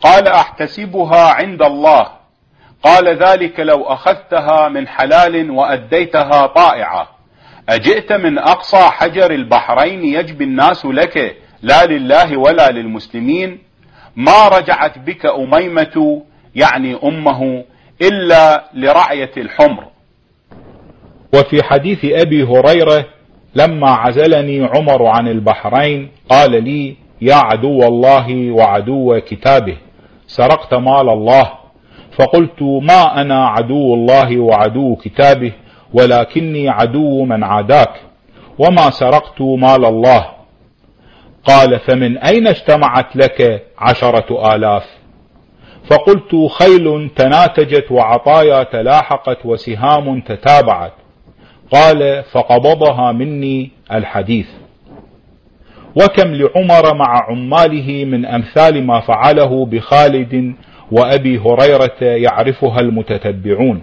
قال 0.00 0.28
أحتسبها 0.28 1.32
عند 1.32 1.62
الله. 1.62 2.23
قال 2.82 3.08
ذلك 3.08 3.60
لو 3.60 3.82
أخذتها 3.82 4.68
من 4.68 4.88
حلال 4.88 5.50
وأديتها 5.50 6.46
طائعة. 6.46 7.08
أجئت 7.68 8.12
من 8.12 8.38
أقصى 8.38 8.76
حجر 8.76 9.30
البحرين 9.30 10.04
يجبي 10.04 10.44
الناس 10.44 10.86
لك 10.86 11.36
لا 11.62 11.86
لله 11.86 12.36
ولا 12.36 12.70
للمسلمين. 12.70 13.58
ما 14.16 14.48
رجعت 14.48 14.98
بك 14.98 15.26
أميمة 15.26 16.22
يعني 16.54 16.96
أمه 17.04 17.64
إلا 18.02 18.64
لرعية 18.74 19.32
الحمر. 19.36 19.84
وفي 21.34 21.62
حديث 21.62 22.04
أبي 22.04 22.42
هريرة 22.42 23.06
لما 23.54 23.90
عزلني 23.90 24.64
عمر 24.64 25.06
عن 25.06 25.28
البحرين 25.28 26.10
قال 26.28 26.64
لي 26.64 26.96
يا 27.20 27.34
عدو 27.34 27.82
الله 27.82 28.52
وعدو 28.52 29.20
كتابه 29.20 29.76
سرقت 30.26 30.74
مال 30.74 31.08
الله 31.08 31.52
فقلت 32.16 32.62
ما 32.62 33.20
أنا 33.20 33.46
عدو 33.46 33.94
الله 33.94 34.38
وعدو 34.38 34.96
كتابه 34.96 35.52
ولكني 35.94 36.68
عدو 36.68 37.24
من 37.24 37.44
عاداك 37.44 38.00
وما 38.58 38.90
سرقت 38.90 39.40
مال 39.40 39.84
الله. 39.84 40.26
قال 41.44 41.80
فمن 41.80 42.18
أين 42.18 42.46
اجتمعت 42.46 43.16
لك 43.16 43.62
عشرة 43.78 44.54
آلاف؟ 44.54 44.84
فقلت 45.90 46.50
خيل 46.58 47.10
تناتجت 47.16 47.92
وعطايا 47.92 48.62
تلاحقت 48.62 49.46
وسهام 49.46 50.20
تتابعت. 50.20 50.92
قال 51.72 52.24
فقبضها 52.32 53.12
مني 53.12 53.70
الحديث. 53.92 54.48
وكم 55.96 56.34
لعمر 56.34 56.94
مع 56.94 57.26
عماله 57.28 58.04
من 58.04 58.26
أمثال 58.26 58.86
ما 58.86 59.00
فعله 59.00 59.66
بخالد 59.66 60.54
وأبي 60.92 61.38
هريرة 61.38 61.96
يعرفها 62.00 62.80
المتتبعون. 62.80 63.82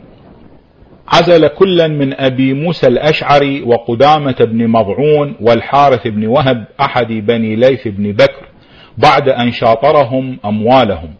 عزل 1.07 1.47
كلا 1.47 1.87
من 1.87 2.13
أبي 2.13 2.53
موسى 2.53 2.87
الأشعري 2.87 3.61
وقدامة 3.61 4.35
بن 4.39 4.67
مضعون 4.67 5.35
والحارث 5.41 6.07
بن 6.07 6.27
وهب 6.27 6.65
أحد 6.79 7.07
بني 7.07 7.55
ليث 7.55 7.87
بن 7.87 8.11
بكر 8.11 8.45
بعد 8.97 9.29
أن 9.29 9.51
شاطرهم 9.51 10.37
أموالهم. 10.45 11.13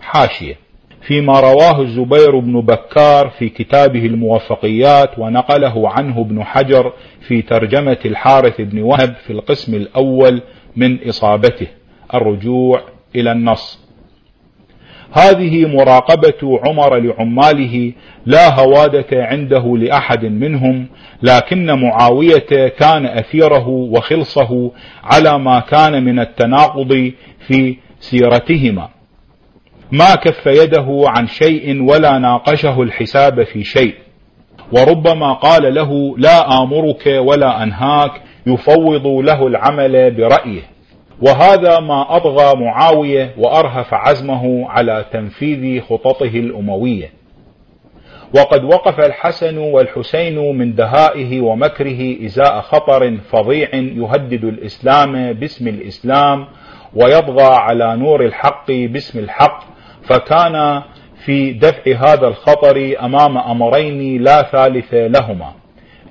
حاشية. 0.00 0.56
فيما 1.02 1.40
رواه 1.40 1.82
الزبير 1.82 2.38
بن 2.38 2.60
بكار 2.60 3.28
في 3.28 3.48
كتابه 3.48 4.06
الموفقيات 4.06 5.18
ونقله 5.18 5.88
عنه 5.88 6.20
ابن 6.20 6.44
حجر 6.44 6.92
في 7.28 7.42
ترجمة 7.42 7.98
الحارث 8.04 8.60
بن 8.60 8.82
وهب 8.82 9.14
في 9.26 9.32
القسم 9.32 9.74
الأول 9.74 10.42
من 10.76 11.08
إصابته. 11.08 11.66
الرجوع 12.14 12.82
إلى 13.16 13.32
النص. 13.32 13.82
هذه 15.12 15.66
مراقبة 15.66 16.60
عمر 16.66 16.96
لعماله 16.96 17.92
لا 18.26 18.60
هوادة 18.60 19.06
عنده 19.12 19.76
لأحد 19.76 20.24
منهم 20.24 20.86
لكن 21.22 21.66
معاوية 21.66 22.68
كان 22.78 23.06
أثيره 23.06 23.68
وخلصه 23.68 24.70
على 25.04 25.38
ما 25.38 25.60
كان 25.60 26.04
من 26.04 26.20
التناقض 26.20 27.12
في 27.46 27.76
سيرتهما. 28.00 28.88
ما 29.92 30.14
كف 30.14 30.46
يده 30.46 31.02
عن 31.06 31.26
شيء 31.26 31.82
ولا 31.82 32.18
ناقشه 32.18 32.82
الحساب 32.82 33.42
في 33.42 33.64
شيء. 33.64 33.94
وربما 34.72 35.32
قال 35.32 35.74
له 35.74 36.14
لا 36.18 36.62
آمرك 36.62 37.06
ولا 37.06 37.62
أنهاك 37.62 38.10
يفوض 38.46 39.06
له 39.06 39.46
العمل 39.46 40.10
برأيه. 40.10 40.71
وهذا 41.22 41.80
ما 41.80 42.16
أضغى 42.16 42.64
معاوية 42.64 43.34
وأرهف 43.38 43.94
عزمه 43.94 44.70
على 44.70 45.04
تنفيذ 45.12 45.80
خططه 45.80 46.26
الأموية. 46.34 47.10
وقد 48.36 48.64
وقف 48.64 49.00
الحسن 49.00 49.58
والحسين 49.58 50.58
من 50.58 50.74
دهائه 50.74 51.40
ومكره 51.40 52.26
إزاء 52.26 52.60
خطر 52.60 53.16
فظيع 53.30 53.68
يهدد 53.74 54.44
الإسلام 54.44 55.32
باسم 55.32 55.68
الإسلام 55.68 56.46
ويضغى 56.94 57.54
على 57.54 57.96
نور 57.96 58.24
الحق 58.24 58.70
باسم 58.70 59.18
الحق 59.18 59.64
فكان 60.02 60.82
في 61.24 61.52
دفع 61.52 62.12
هذا 62.12 62.26
الخطر 62.28 62.94
أمام 63.00 63.38
أمرين 63.38 64.22
لا 64.22 64.42
ثالث 64.42 64.94
لهما 64.94 65.52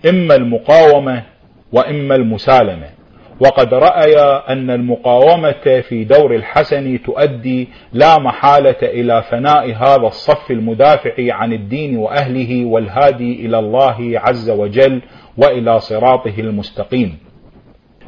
إما 0.09 0.35
المقاومة 0.35 1.23
وإما 1.71 2.15
المسالمة. 2.15 3.00
وقد 3.41 3.73
رأي 3.73 4.19
أن 4.49 4.69
المقاومة 4.69 5.81
في 5.89 6.03
دور 6.03 6.35
الحسن 6.35 7.01
تؤدي 7.03 7.67
لا 7.93 8.19
محالة 8.19 8.75
إلى 8.83 9.23
فناء 9.29 9.75
هذا 9.75 10.07
الصف 10.07 10.51
المدافع 10.51 11.13
عن 11.17 11.53
الدين 11.53 11.97
وأهله 11.97 12.65
والهادي 12.65 13.45
إلى 13.45 13.59
الله 13.59 14.19
عز 14.19 14.49
وجل 14.49 15.01
وإلى 15.37 15.79
صراطه 15.79 16.33
المستقيم. 16.39 17.17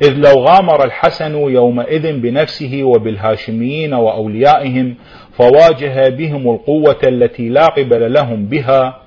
إذ 0.01 0.13
لو 0.13 0.41
غامر 0.41 0.83
الحسن 0.83 1.35
يومئذ 1.35 2.19
بنفسه 2.19 2.83
وبالهاشميين 2.83 3.93
وأوليائهم 3.93 4.95
فواجه 5.31 6.09
بهم 6.09 6.49
القوة 6.49 6.99
التي 7.03 7.49
لا 7.49 7.65
قبل 7.65 8.13
لهم 8.13 8.45
بها 8.45 9.01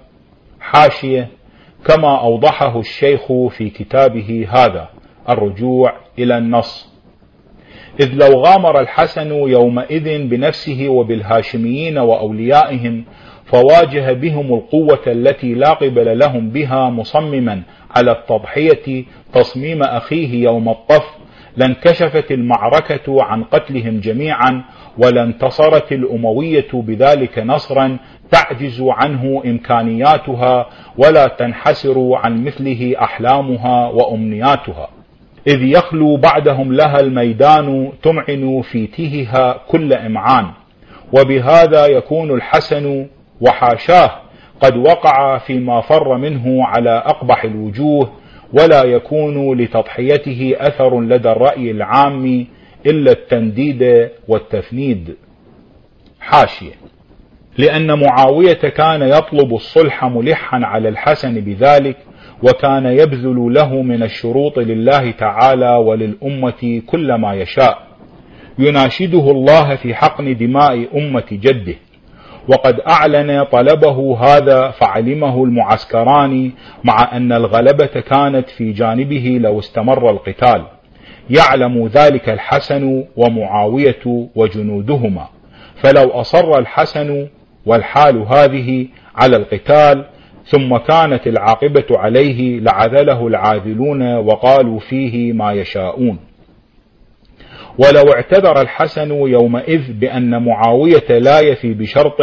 حاشية 0.61 1.29
كما 1.85 2.21
أوضحه 2.21 2.81
الشيخ 2.81 3.33
في 3.49 3.71
كتابه 3.71 4.47
هذا 4.51 4.89
الرجوع 5.29 6.06
إلى 6.19 6.39
النص 6.39 6.97
إذ 8.01 8.15
لو 8.15 8.41
غامر 8.41 8.81
الحسن 8.81 9.33
يومئذ 9.33 10.29
بنفسه 10.29 10.89
وبالهاشميين 10.89 11.99
وأوليائهم 11.99 13.05
فواجه 13.45 14.13
بهم 14.13 14.55
القوة 14.55 15.03
التي 15.07 15.55
لا 15.55 15.71
قبل 15.71 16.19
لهم 16.19 16.51
بها 16.51 16.91
مصمما 16.91 17.63
على 17.97 18.13
التضحية 18.13 19.05
تصميم 19.33 19.83
أخيه 19.83 20.45
يوم 20.45 20.69
الطف. 20.69 21.05
لانكشفت 21.57 22.33
المعركة 22.33 23.23
عن 23.23 23.45
قتلهم 23.45 24.01
جميعا 24.01 24.65
ولانتصرت 24.99 25.93
الأموية 25.93 26.69
بذلك 26.73 27.39
نصرا 27.39 27.99
تعجز 28.31 28.83
عنه 28.83 29.43
إمكانياتها 29.47 30.67
ولا 30.99 31.27
تنحسر 31.27 32.11
عن 32.15 32.45
مثله 32.45 32.95
أحلامها 33.01 33.89
وأمنياتها. 33.89 34.96
إذ 35.47 35.63
يخلو 35.63 36.17
بعدهم 36.17 36.73
لها 36.73 37.01
الميدان 37.01 37.93
تمعن 38.03 38.63
في 38.63 38.87
تيهها 38.87 39.61
كل 39.69 39.93
إمعان. 39.93 40.47
وبهذا 41.13 41.87
يكون 41.87 42.31
الحسن 42.31 43.07
وحاشاه 43.41 44.11
قد 44.61 44.77
وقع 44.77 45.39
فيما 45.39 45.81
فر 45.81 46.17
منه 46.17 46.67
على 46.67 46.91
أقبح 46.91 47.45
الوجوه 47.45 48.13
ولا 48.53 48.85
يكون 48.85 49.61
لتضحيته 49.61 50.57
أثر 50.59 51.01
لدى 51.01 51.31
الرأي 51.31 51.71
العام 51.71 52.47
إلا 52.87 53.13
التنديد 53.13 54.11
والتفنيد. 54.29 55.17
حاشية. 56.21 56.73
لأن 57.59 58.01
معاوية 58.01 58.53
كان 58.53 59.03
يطلب 59.03 59.55
الصلح 59.55 60.05
ملحا 60.05 60.61
على 60.65 60.89
الحسن 60.89 61.41
بذلك 61.41 61.97
وكان 62.43 62.87
يبذل 62.87 63.55
له 63.55 63.83
من 63.83 64.03
الشروط 64.03 64.59
لله 64.59 65.11
تعالى 65.11 65.77
وللأمة 65.77 66.83
كل 66.87 67.15
ما 67.15 67.35
يشاء. 67.35 67.87
يناشده 68.59 69.31
الله 69.31 69.77
في 69.77 69.95
حقن 69.95 70.37
دماء 70.37 70.99
أمة 70.99 71.25
جده. 71.33 71.75
وقد 72.49 72.81
أعلن 72.81 73.45
طلبه 73.45 74.19
هذا 74.21 74.71
فعلمه 74.71 75.45
المعسكران 75.45 76.53
مع 76.85 77.17
أن 77.17 77.33
الغلبة 77.33 77.87
كانت 77.87 78.49
في 78.49 78.73
جانبه 78.73 79.39
لو 79.41 79.59
استمر 79.59 80.11
القتال. 80.11 80.65
يعلم 81.31 81.87
ذلك 81.87 82.29
الحسن 82.29 83.05
ومعاوية 83.17 84.29
وجنودهما. 84.35 85.29
فلو 85.77 86.11
أصر 86.11 86.59
الحسن 86.59 87.27
والحال 87.67 88.27
هذه 88.29 88.87
على 89.17 89.37
القتال 89.37 90.05
ثم 90.47 90.77
كانت 90.77 91.27
العاقبة 91.27 91.87
عليه 91.91 92.61
لعذله 92.61 93.27
العاذلون 93.27 94.17
وقالوا 94.17 94.79
فيه 94.79 95.33
ما 95.33 95.53
يشاءون. 95.53 96.19
ولو 97.79 98.13
اعتذر 98.13 98.61
الحسن 98.61 99.11
يومئذ 99.11 99.93
بأن 99.93 100.45
معاوية 100.45 101.19
لا 101.19 101.41
يفي 101.41 101.75
بشرط 101.75 102.21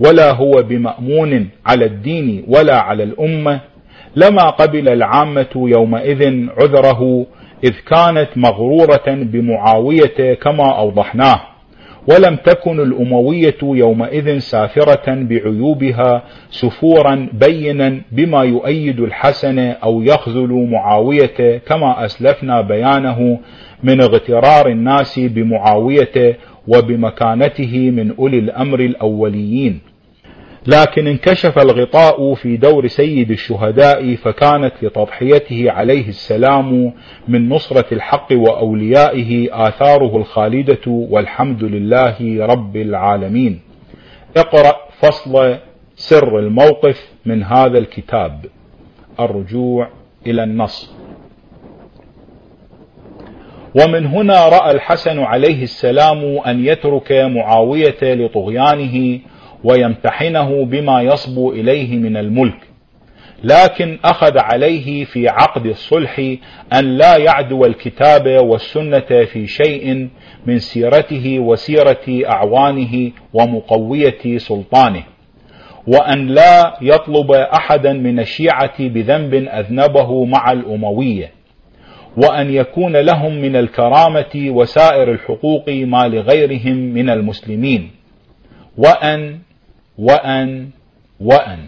ولا 0.00 0.32
هو 0.32 0.62
بمأمون 0.62 1.50
على 1.66 1.84
الدين 1.84 2.44
ولا 2.48 2.80
على 2.80 3.02
الأمة 3.02 3.60
لما 4.16 4.50
قبل 4.50 4.88
العامة 4.88 5.48
يومئذ 5.56 6.46
عذره 6.60 7.26
إذ 7.64 7.72
كانت 7.88 8.28
مغرورة 8.36 9.04
بمعاوية 9.06 10.34
كما 10.34 10.78
أوضحناه. 10.78 11.40
ولم 12.06 12.36
تكن 12.36 12.80
الأموية 12.80 13.56
يومئذ 13.62 14.38
سافرة 14.38 15.02
بعيوبها 15.06 16.22
سفورا 16.50 17.28
بينا 17.32 18.00
بما 18.12 18.42
يؤيد 18.42 19.00
الحسن 19.00 19.58
أو 19.58 20.02
يخذل 20.02 20.68
معاوية 20.70 21.58
كما 21.66 22.04
أسلفنا 22.04 22.60
بيانه 22.60 23.38
من 23.82 24.00
اغترار 24.00 24.68
الناس 24.68 25.18
بمعاوية 25.18 26.36
وبمكانته 26.68 27.90
من 27.90 28.14
أولي 28.18 28.38
الأمر 28.38 28.80
الأوليين. 28.80 29.80
لكن 30.66 31.06
انكشف 31.06 31.58
الغطاء 31.58 32.34
في 32.34 32.56
دور 32.56 32.86
سيد 32.86 33.30
الشهداء 33.30 34.14
فكانت 34.14 34.72
لتضحيته 34.82 35.70
عليه 35.70 36.08
السلام 36.08 36.92
من 37.28 37.48
نصرة 37.48 37.86
الحق 37.92 38.28
وأوليائه 38.32 39.48
آثاره 39.68 40.16
الخالدة 40.16 40.80
والحمد 40.86 41.64
لله 41.64 42.46
رب 42.46 42.76
العالمين. 42.76 43.60
اقرأ 44.36 44.76
فصل 44.98 45.58
سر 45.96 46.38
الموقف 46.38 47.12
من 47.26 47.42
هذا 47.42 47.78
الكتاب. 47.78 48.46
الرجوع 49.20 49.88
إلى 50.26 50.44
النص 50.44 50.94
ومن 53.74 54.06
هنا 54.06 54.48
رأى 54.48 54.70
الحسن 54.70 55.18
عليه 55.18 55.62
السلام 55.62 56.38
أن 56.46 56.64
يترك 56.66 57.12
معاوية 57.12 57.98
لطغيانه 58.02 59.20
ويمتحنه 59.64 60.64
بما 60.64 61.02
يصبو 61.02 61.52
إليه 61.52 61.96
من 61.96 62.16
الملك. 62.16 62.70
لكن 63.44 63.98
أخذ 64.04 64.38
عليه 64.38 65.04
في 65.04 65.28
عقد 65.28 65.66
الصلح 65.66 66.36
أن 66.72 66.84
لا 66.84 67.16
يعدو 67.16 67.64
الكتاب 67.64 68.26
والسنة 68.26 69.24
في 69.24 69.46
شيء 69.46 70.08
من 70.46 70.58
سيرته 70.58 71.38
وسيرة 71.38 72.30
أعوانه 72.30 73.10
ومقوية 73.32 74.38
سلطانه 74.38 75.02
وأن 75.86 76.26
لا 76.26 76.78
يطلب 76.82 77.32
أحدا 77.32 77.92
من 77.92 78.20
الشيعة 78.20 78.88
بذنب 78.88 79.34
أذنبه 79.34 80.24
مع 80.24 80.52
الأموية 80.52 81.30
وأن 82.16 82.50
يكون 82.50 82.96
لهم 82.96 83.34
من 83.34 83.56
الكرامة 83.56 84.46
وسائر 84.48 85.12
الحقوق 85.12 85.68
ما 85.68 86.08
لغيرهم 86.08 86.76
من 86.76 87.10
المسلمين 87.10 87.90
وأن 88.78 89.38
وأن 90.00 90.68
وأن. 91.20 91.58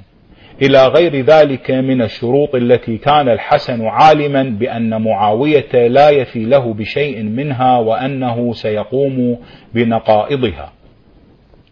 إلى 0.63 0.87
غير 0.87 1.25
ذلك 1.25 1.71
من 1.71 2.03
الشروط 2.03 2.55
التي 2.55 2.99
كان 2.99 3.29
الحسن 3.29 3.87
عالما 3.87 4.43
بأن 4.43 5.03
معاوية 5.03 5.89
لا 5.89 6.11
يفي 6.11 6.45
له 6.45 6.75
بشيء 6.75 7.23
منها 7.23 7.79
وأنه 7.79 8.53
سيقوم 8.53 9.39
بنقائضها. 9.75 10.73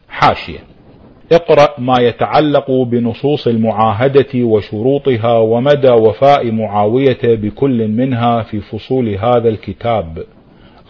حاشية. 0.08 0.58
اقرأ 1.32 1.80
ما 1.80 1.94
يتعلق 2.00 2.70
بنصوص 2.70 3.46
المعاهدة 3.46 4.44
وشروطها 4.44 5.38
ومدى 5.38 5.90
وفاء 5.90 6.50
معاوية 6.50 7.18
بكل 7.22 7.88
منها 7.88 8.42
في 8.42 8.60
فصول 8.60 9.08
هذا 9.08 9.48
الكتاب. 9.48 10.24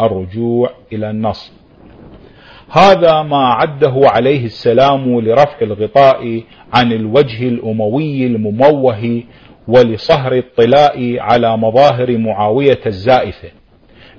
الرجوع 0.01 0.71
إلى 0.93 1.11
النص. 1.11 1.60
هذا 2.73 3.23
ما 3.23 3.47
عده 3.47 4.01
عليه 4.05 4.45
السلام 4.45 5.21
لرفع 5.21 5.57
الغطاء 5.63 6.43
عن 6.73 6.93
الوجه 6.93 7.49
الأموي 7.49 8.27
المموه 8.27 9.23
ولصهر 9.69 10.33
الطلاء 10.33 11.19
على 11.21 11.57
مظاهر 11.57 12.19
معاوية 12.19 12.81
الزائفة. 12.87 13.49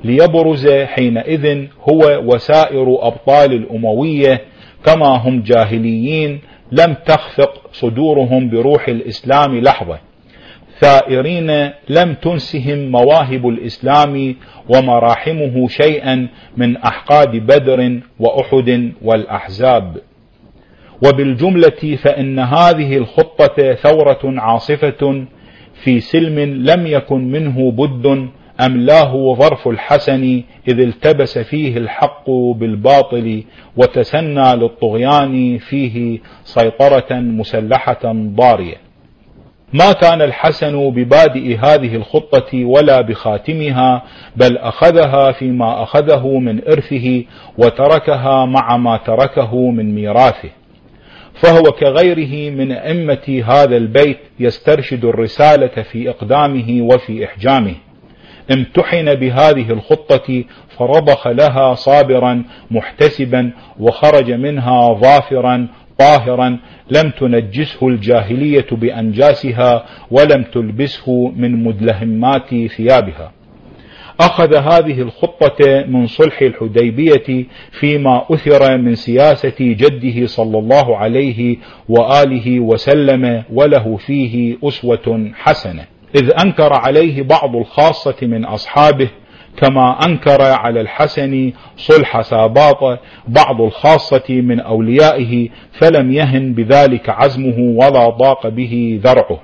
ليبرز 0.03 0.69
حينئذ 0.69 1.65
هو 1.89 2.21
وسائر 2.25 3.07
أبطال 3.07 3.53
الأموية 3.53 4.41
كما 4.85 5.07
هم 5.07 5.41
جاهليين 5.41 6.41
لم 6.71 6.95
تخفق 7.05 7.67
صدورهم 7.71 8.49
بروح 8.49 8.87
الإسلام 8.87 9.59
لحظة. 9.59 10.10
ثائرين 10.81 11.51
لم 11.89 12.13
تنسهم 12.13 12.91
مواهب 12.91 13.47
الإسلام 13.47 14.35
ومراحمه 14.69 15.67
شيئا 15.67 16.27
من 16.57 16.77
أحقاد 16.77 17.29
بدر 17.29 17.99
وأحد 18.19 18.91
والأحزاب. 19.01 19.97
وبالجملة 21.05 21.95
فإن 22.03 22.39
هذه 22.39 22.97
الخطة 22.97 23.73
ثورة 23.73 24.19
عاصفة 24.23 25.25
في 25.83 25.99
سلم 25.99 26.39
لم 26.39 26.87
يكن 26.87 27.31
منه 27.31 27.71
بد 27.71 28.29
أملاه 28.61 29.35
ظرف 29.35 29.67
الحسن 29.67 30.43
إذ 30.67 30.79
التبس 30.79 31.39
فيه 31.39 31.77
الحق 31.77 32.29
بالباطل 32.29 33.43
وتسنى 33.77 34.55
للطغيان 34.55 35.57
فيه 35.57 36.19
سيطرة 36.43 37.13
مسلحة 37.19 38.13
ضارية. 38.13 38.90
ما 39.73 39.91
كان 39.91 40.21
الحسن 40.21 40.89
ببادئ 40.89 41.57
هذه 41.57 41.95
الخطة 41.95 42.65
ولا 42.65 43.01
بخاتمها 43.01 44.03
بل 44.35 44.57
أخذها 44.57 45.31
فيما 45.31 45.83
أخذه 45.83 46.27
من 46.27 46.67
إرثه 46.67 47.23
وتركها 47.57 48.45
مع 48.45 48.77
ما 48.77 48.97
تركه 48.97 49.71
من 49.71 49.95
ميراثه. 49.95 50.49
فهو 51.33 51.63
كغيره 51.63 52.51
من 52.51 52.71
أئمة 52.71 53.43
هذا 53.45 53.77
البيت 53.77 54.19
يسترشد 54.39 55.05
الرسالة 55.05 55.83
في 55.83 56.09
إقدامه 56.09 56.81
وفي 56.81 57.25
إحجامه. 57.25 57.75
امتحن 58.53 59.15
بهذه 59.15 59.71
الخطة 59.71 60.43
فرضخ 60.77 61.27
لها 61.27 61.73
صابرا 61.73 62.43
محتسبا 62.71 63.51
وخرج 63.79 64.31
منها 64.31 64.93
ظافرا 64.93 65.67
طاهرا 66.01 66.57
لم 66.91 67.11
تنجسه 67.19 67.87
الجاهلية 67.87 68.67
بأنجاسها 68.71 69.85
ولم 70.11 70.43
تلبسه 70.43 71.31
من 71.35 71.63
مدلهمات 71.63 72.49
ثيابها. 72.77 73.31
أخذ 74.19 74.55
هذه 74.55 75.01
الخطة 75.01 75.85
من 75.87 76.07
صلح 76.07 76.41
الحديبية 76.41 77.45
فيما 77.71 78.25
أثر 78.29 78.77
من 78.77 78.95
سياسة 78.95 79.55
جده 79.59 80.27
صلى 80.27 80.57
الله 80.59 80.97
عليه 80.97 81.57
وآله 81.89 82.59
وسلم 82.59 83.43
وله 83.53 83.97
فيه 83.97 84.57
أسوة 84.63 85.31
حسنة. 85.35 85.83
إذ 86.15 86.31
أنكر 86.45 86.73
عليه 86.73 87.21
بعض 87.21 87.55
الخاصة 87.55 88.15
من 88.21 88.45
أصحابه 88.45 89.09
كما 89.57 90.05
أنكر 90.05 90.41
على 90.41 90.81
الحسن 90.81 91.51
صلح 91.77 92.21
ساباط 92.21 92.99
بعض 93.27 93.61
الخاصة 93.61 94.23
من 94.29 94.59
أوليائه 94.59 95.49
فلم 95.71 96.11
يهن 96.11 96.53
بذلك 96.53 97.09
عزمه 97.09 97.57
ولا 97.59 98.09
ضاق 98.09 98.47
به 98.47 98.99
ذرعه. 99.03 99.39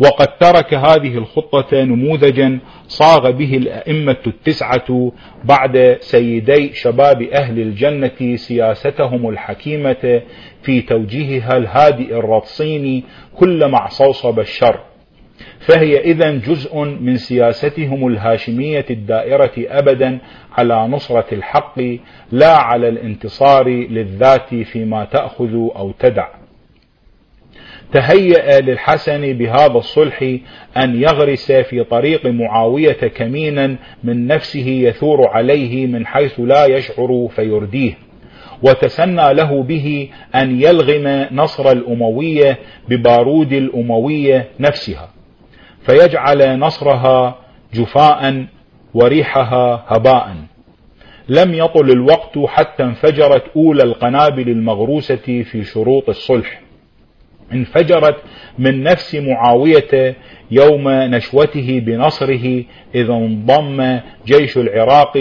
وقد 0.00 0.28
ترك 0.40 0.74
هذه 0.74 1.18
الخطة 1.18 1.82
نموذجا 1.84 2.58
صاغ 2.88 3.30
به 3.30 3.56
الأئمة 3.56 4.16
التسعة 4.26 5.12
بعد 5.44 5.96
سيدي 6.00 6.72
شباب 6.74 7.22
أهل 7.22 7.60
الجنة 7.60 8.36
سياستهم 8.36 9.28
الحكيمة 9.28 10.22
في 10.62 10.80
توجيهها 10.80 11.56
الهادئ 11.56 12.18
الرصين 12.18 13.04
كل 13.36 13.68
معصوصب 13.68 14.40
الشر. 14.40 14.91
فهي 15.60 16.00
إذا 16.00 16.30
جزء 16.30 16.78
من 16.84 17.16
سياستهم 17.16 18.06
الهاشمية 18.06 18.86
الدائرة 18.90 19.52
أبدا 19.58 20.18
على 20.52 20.88
نصرة 20.88 21.26
الحق 21.32 21.80
لا 22.32 22.56
على 22.56 22.88
الانتصار 22.88 23.68
للذات 23.68 24.54
فيما 24.54 25.04
تأخذ 25.04 25.52
أو 25.54 25.92
تدع. 25.98 26.28
تهيأ 27.92 28.60
للحسن 28.60 29.32
بهذا 29.32 29.78
الصلح 29.78 30.22
أن 30.76 31.02
يغرس 31.02 31.52
في 31.52 31.84
طريق 31.84 32.26
معاوية 32.26 32.92
كمينا 32.92 33.76
من 34.04 34.26
نفسه 34.26 34.68
يثور 34.68 35.28
عليه 35.28 35.86
من 35.86 36.06
حيث 36.06 36.40
لا 36.40 36.66
يشعر 36.66 37.28
فيرديه. 37.36 37.92
وتسنى 38.62 39.34
له 39.34 39.62
به 39.62 40.08
أن 40.34 40.62
يلغم 40.62 41.26
نصر 41.32 41.72
الأموية 41.72 42.58
ببارود 42.88 43.52
الأموية 43.52 44.48
نفسها. 44.60 45.21
فيجعل 45.86 46.58
نصرها 46.58 47.38
جفاء 47.74 48.46
وريحها 48.94 49.84
هباء. 49.88 50.36
لم 51.28 51.54
يطل 51.54 51.90
الوقت 51.90 52.38
حتى 52.46 52.82
انفجرت 52.82 53.44
أولى 53.56 53.82
القنابل 53.82 54.48
المغروسة 54.48 55.42
في 55.42 55.64
شروط 55.64 56.08
الصلح. 56.08 56.60
انفجرت 57.52 58.16
من 58.58 58.82
نفس 58.82 59.14
معاوية 59.14 60.16
يوم 60.50 60.88
نشوته 60.88 61.80
بنصره 61.86 62.64
إذا 62.94 63.12
انضم 63.12 64.00
جيش 64.26 64.56
العراق 64.56 65.16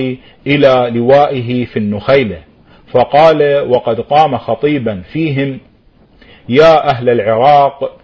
إلى 0.48 0.92
لوائه 0.96 1.66
في 1.66 1.78
النخيلة 1.78 2.38
فقال 2.88 3.68
وقد 3.70 4.00
قام 4.00 4.38
خطيبا 4.38 5.02
فيهم 5.02 5.60
يا 6.50 6.90
أهل 6.90 7.10
العراق 7.10 8.01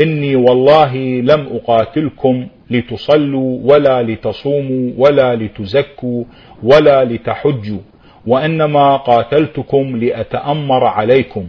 إني 0.00 0.36
والله 0.36 0.96
لم 1.20 1.48
أقاتلكم 1.56 2.46
لتصلوا 2.70 3.58
ولا 3.64 4.02
لتصوموا 4.02 4.92
ولا 4.98 5.34
لتزكوا 5.34 6.24
ولا 6.62 7.04
لتحجوا 7.04 7.80
وإنما 8.26 8.96
قاتلتكم 8.96 9.96
لأتأمر 9.96 10.84
عليكم 10.84 11.46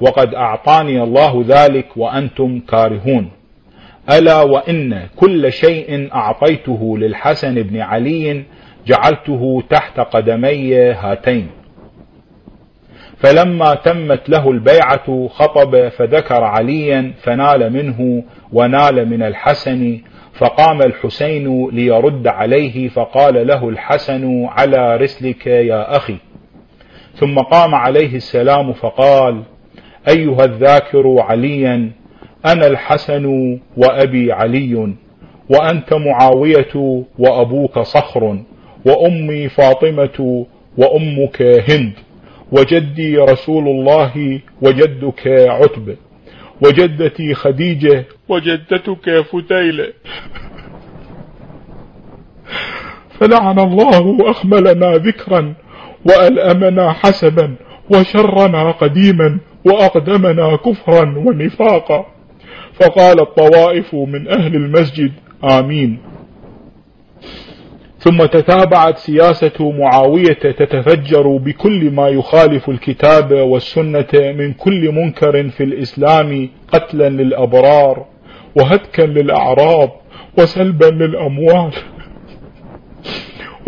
وقد 0.00 0.34
أعطاني 0.34 1.02
الله 1.02 1.44
ذلك 1.48 1.96
وأنتم 1.96 2.60
كارهون. 2.60 3.30
ألا 4.10 4.42
وإن 4.42 5.06
كل 5.16 5.52
شيء 5.52 6.08
أعطيته 6.14 6.98
للحسن 6.98 7.54
بن 7.54 7.80
علي 7.80 8.42
جعلته 8.86 9.62
تحت 9.70 10.00
قدمي 10.00 10.74
هاتين. 10.76 11.46
فلما 13.22 13.74
تمت 13.74 14.28
له 14.28 14.50
البيعة 14.50 15.28
خطب 15.28 15.88
فذكر 15.88 16.44
عليا 16.44 17.12
فنال 17.22 17.72
منه 17.72 18.24
ونال 18.52 19.08
من 19.08 19.22
الحسن 19.22 19.98
فقام 20.38 20.82
الحسين 20.82 21.70
ليرد 21.70 22.26
عليه 22.26 22.88
فقال 22.88 23.46
له 23.46 23.68
الحسن 23.68 24.44
على 24.44 24.96
رسلك 24.96 25.46
يا 25.46 25.96
أخي. 25.96 26.16
ثم 27.14 27.38
قام 27.38 27.74
عليه 27.74 28.16
السلام 28.16 28.72
فقال 28.72 29.42
أيها 30.08 30.44
الذاكر 30.44 31.20
عليا 31.20 31.90
أنا 32.46 32.66
الحسن 32.66 33.58
وأبي 33.76 34.32
علي 34.32 34.94
وأنت 35.50 35.94
معاوية 35.94 37.02
وأبوك 37.18 37.78
صخر 37.78 38.38
وأمي 38.86 39.48
فاطمة 39.48 40.46
وأمك 40.78 41.42
هند. 41.42 41.92
وجدي 42.52 43.18
رسول 43.18 43.68
الله 43.68 44.40
وجدك 44.62 45.26
عتبة 45.26 45.96
وجدتي 46.60 47.34
خديجة. 47.34 48.04
وجدتك 48.28 49.20
فتيلة 49.20 49.92
فلعن 53.20 53.58
الله 53.58 54.30
أخملنا 54.30 54.96
ذكرا 54.96 55.54
وألأمنا 56.04 56.92
حسبا 56.92 57.56
وشرنا 57.90 58.70
قديما 58.70 59.38
وأقدمنا 59.64 60.56
كفرا 60.56 61.18
ونفاقا. 61.18 62.06
فقال 62.74 63.20
الطوائف 63.20 63.94
من 63.94 64.28
أهل 64.28 64.54
المسجد 64.54 65.12
آمين. 65.44 66.11
ثم 68.02 68.24
تتابعت 68.26 68.98
سياسة 68.98 69.70
معاوية 69.70 70.32
تتفجر 70.32 71.36
بكل 71.36 71.90
ما 71.90 72.08
يخالف 72.08 72.68
الكتاب 72.68 73.32
والسنة 73.32 74.12
من 74.14 74.52
كل 74.52 74.92
منكر 74.92 75.48
في 75.48 75.64
الإسلام 75.64 76.48
قتلا 76.72 77.08
للأبرار 77.08 78.06
وهتكا 78.56 79.02
للأعراض 79.02 79.90
وسلبا 80.38 80.86
للأموال 80.86 81.72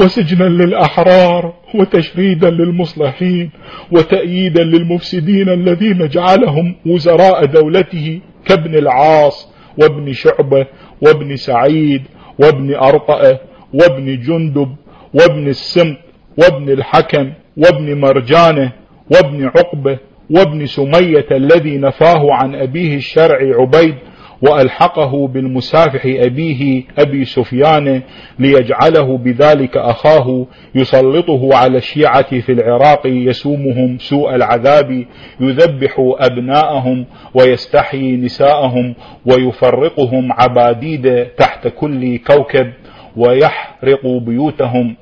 وسجنا 0.00 0.44
للأحرار 0.44 1.54
وتشريدا 1.74 2.50
للمصلحين 2.50 3.50
وتأييدا 3.92 4.62
للمفسدين 4.64 5.48
الذين 5.48 6.08
جعلهم 6.08 6.76
وزراء 6.86 7.44
دولته 7.44 8.20
كابن 8.46 8.74
العاص 8.74 9.48
وابن 9.78 10.12
شعبة 10.12 10.66
وابن 11.02 11.36
سعيد 11.36 12.02
وابن 12.38 12.74
أرطأة 12.74 13.40
وابن 13.74 14.20
جندب 14.20 14.68
وابن 15.14 15.48
السمط 15.48 15.96
وابن 16.38 16.70
الحكم 16.70 17.32
وابن 17.56 18.00
مرجانة 18.00 18.72
وابن 19.10 19.44
عقبة 19.44 19.98
وابن 20.30 20.66
سمية 20.66 21.26
الذي 21.30 21.78
نفاه 21.78 22.32
عن 22.32 22.54
أبيه 22.54 22.96
الشرع 22.96 23.38
عبيد 23.60 23.94
وألحقه 24.42 25.28
بالمسافح 25.28 26.02
أبيه 26.06 26.82
أبي 26.98 27.24
سفيان 27.24 28.02
ليجعله 28.38 29.18
بذلك 29.18 29.76
أخاه 29.76 30.46
يسلطه 30.74 31.48
على 31.52 31.78
الشيعة 31.78 32.40
في 32.40 32.52
العراق 32.52 33.06
يسومهم 33.06 33.98
سوء 33.98 34.34
العذاب 34.34 35.04
يذبح 35.40 36.14
أبناءهم 36.20 37.06
ويستحيي 37.34 38.16
نساءهم 38.16 38.94
ويفرقهم 39.26 40.32
عباديد 40.32 41.26
تحت 41.26 41.68
كل 41.68 42.18
كوكب. 42.18 42.72
ويحرق 43.16 44.06
بيوتهم 44.06 44.96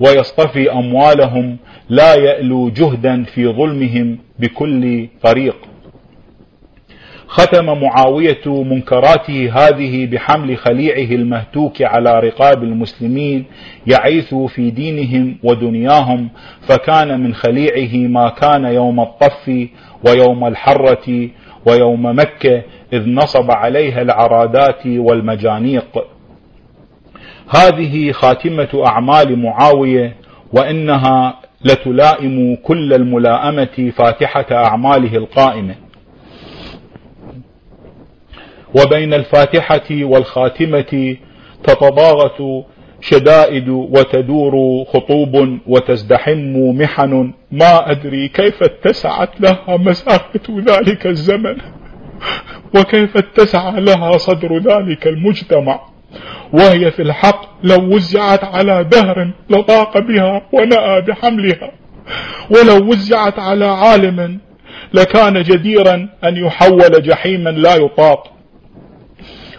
ويصطفي 0.00 0.72
أموالهم 0.72 1.56
لا 1.88 2.14
يألو 2.14 2.70
جهدا 2.70 3.24
في 3.24 3.48
ظلمهم 3.48 4.18
بكل 4.38 5.08
طريق. 5.22 5.56
ختم 7.26 7.80
معاوية 7.80 8.42
منكراته 8.46 9.52
هذه 9.52 10.06
بحمل 10.06 10.56
خليعه 10.56 11.14
المهتوك 11.14 11.82
على 11.82 12.20
رقاب 12.20 12.62
المسلمين 12.62 13.44
يعيث 13.86 14.34
في 14.34 14.70
دينهم 14.70 15.36
ودنياهم 15.42 16.28
فكان 16.68 17.20
من 17.20 17.34
خليعه 17.34 18.08
ما 18.08 18.28
كان 18.28 18.64
يوم 18.64 19.00
الطف 19.00 19.68
ويوم 20.06 20.46
الحرة 20.46 21.28
ويوم 21.66 22.06
مكة 22.06 22.62
إذ 22.92 23.08
نصب 23.08 23.50
عليها 23.50 24.02
العرادات 24.02 24.86
والمجانيق. 24.86 26.04
هذه 27.56 28.12
خاتمة 28.12 28.82
أعمال 28.86 29.38
معاوية 29.38 30.16
وإنها 30.52 31.40
لتلائم 31.64 32.56
كل 32.56 32.94
الملائمة 32.94 33.92
فاتحة 33.96 34.46
أعماله 34.52 35.16
القائمة. 35.16 35.74
وبين 38.74 39.14
الفاتحة 39.14 39.88
والخاتمة 39.90 41.16
تتضاغط 41.64 42.66
شدائد 43.00 43.68
وتدور 43.68 44.84
خطوب 44.84 45.58
وتزدحم 45.66 46.56
محن. 46.56 47.32
ما 47.50 47.90
أدري 47.90 48.28
كيف 48.28 48.62
اتسعت 48.62 49.40
لها 49.40 49.76
مسافة 49.76 50.60
ذلك 50.60 51.06
الزمن 51.06 51.56
وكيف 52.76 53.16
اتسع 53.16 53.78
لها 53.78 54.16
صدر 54.16 54.58
ذلك 54.58 55.06
المجتمع. 55.06 55.91
وهي 56.52 56.90
في 56.90 57.02
الحق 57.02 57.64
لو 57.64 57.94
وزعت 57.94 58.44
على 58.44 58.84
دهر 58.84 59.30
لطاق 59.50 59.98
بها 59.98 60.42
ونأى 60.52 61.00
بحملها. 61.00 61.72
ولو 62.50 62.90
وزعت 62.90 63.38
على 63.38 63.64
عالم 63.64 64.38
لكان 64.94 65.42
جديرا 65.42 66.08
أن 66.24 66.36
يحول 66.36 67.02
جحيما 67.02 67.50
لا 67.50 67.74
يطاق. 67.74 68.32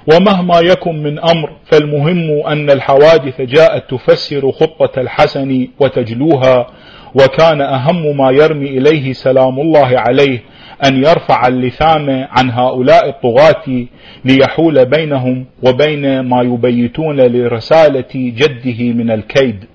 ومهما 0.07 0.59
يكن 0.59 1.03
من 1.03 1.19
أمر 1.19 1.49
فالمهم 1.65 2.47
أن 2.47 2.71
الحوادث 2.71 3.41
جاءت 3.41 3.89
تفسر 3.89 4.51
خطة 4.51 5.01
الحسن 5.01 5.67
وتجلوها 5.79 6.67
وكان 7.15 7.61
أهم 7.61 8.17
ما 8.17 8.31
يرمي 8.31 8.67
إليه 8.67 9.13
سلام 9.13 9.59
الله 9.59 9.99
عليه 9.99 10.43
أن 10.85 11.03
يرفع 11.03 11.47
اللثام 11.47 12.27
عن 12.29 12.51
هؤلاء 12.51 13.09
الطغاة 13.09 13.85
ليحول 14.25 14.85
بينهم 14.85 15.45
وبين 15.63 16.19
ما 16.19 16.41
يبيتون 16.41 17.21
لرسالة 17.21 18.13
جده 18.13 18.93
من 18.93 19.11
الكيد. 19.11 19.65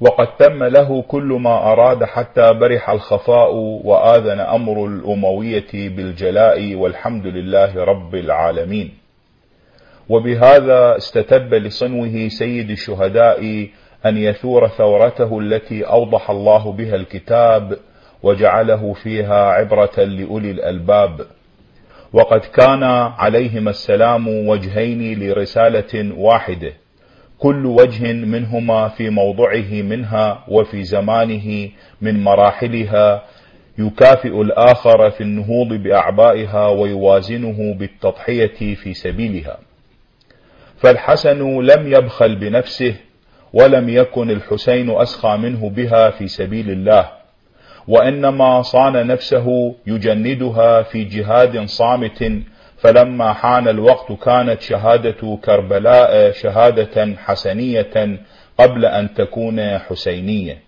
وقد 0.00 0.26
تم 0.36 0.64
له 0.64 1.02
كل 1.02 1.38
ما 1.40 1.72
أراد 1.72 2.04
حتى 2.04 2.52
برح 2.52 2.90
الخفاء 2.90 3.54
وآذن 3.84 4.40
أمر 4.40 4.86
الأموية 4.86 5.70
بالجلاء 5.72 6.74
والحمد 6.74 7.26
لله 7.26 7.84
رب 7.84 8.14
العالمين. 8.14 8.90
وبهذا 10.08 10.96
استتب 10.96 11.54
لصنوه 11.54 12.28
سيد 12.28 12.70
الشهداء 12.70 13.68
أن 14.06 14.16
يثور 14.16 14.68
ثورته 14.68 15.38
التي 15.38 15.82
أوضح 15.84 16.30
الله 16.30 16.72
بها 16.72 16.94
الكتاب 16.96 17.76
وجعله 18.22 18.92
فيها 18.92 19.44
عبرة 19.44 19.98
لأولي 20.04 20.50
الألباب. 20.50 21.26
وقد 22.12 22.40
كان 22.40 22.82
عليهما 23.18 23.70
السلام 23.70 24.28
وجهين 24.28 25.20
لرسالة 25.20 26.14
واحدة 26.16 26.72
كل 27.38 27.66
وجه 27.66 28.12
منهما 28.12 28.88
في 28.88 29.10
موضعه 29.10 29.72
منها 29.82 30.44
وفي 30.48 30.84
زمانه 30.84 31.68
من 32.00 32.22
مراحلها 32.24 33.22
يكافئ 33.78 34.40
الآخر 34.40 35.10
في 35.10 35.20
النهوض 35.20 35.68
بأعبائها 35.68 36.68
ويوازنه 36.68 37.74
بالتضحية 37.74 38.74
في 38.74 38.94
سبيلها. 38.94 39.58
فالحسن 40.78 41.60
لم 41.60 41.92
يبخل 41.92 42.36
بنفسه 42.36 42.94
ولم 43.52 43.88
يكن 43.88 44.30
الحسين 44.30 44.90
أسخى 44.90 45.36
منه 45.36 45.70
بها 45.70 46.10
في 46.10 46.28
سبيل 46.28 46.70
الله. 46.70 47.19
وإنما 47.90 48.62
صان 48.62 49.06
نفسه 49.06 49.74
يجندها 49.86 50.82
في 50.82 51.04
جهاد 51.04 51.64
صامت 51.64 52.32
فلما 52.78 53.32
حان 53.32 53.68
الوقت 53.68 54.12
كانت 54.12 54.60
شهادة 54.60 55.38
كربلاء 55.44 56.32
شهادة 56.32 57.16
حسنية 57.24 58.18
قبل 58.58 58.84
أن 58.84 59.14
تكون 59.14 59.78
حسينية. 59.78 60.58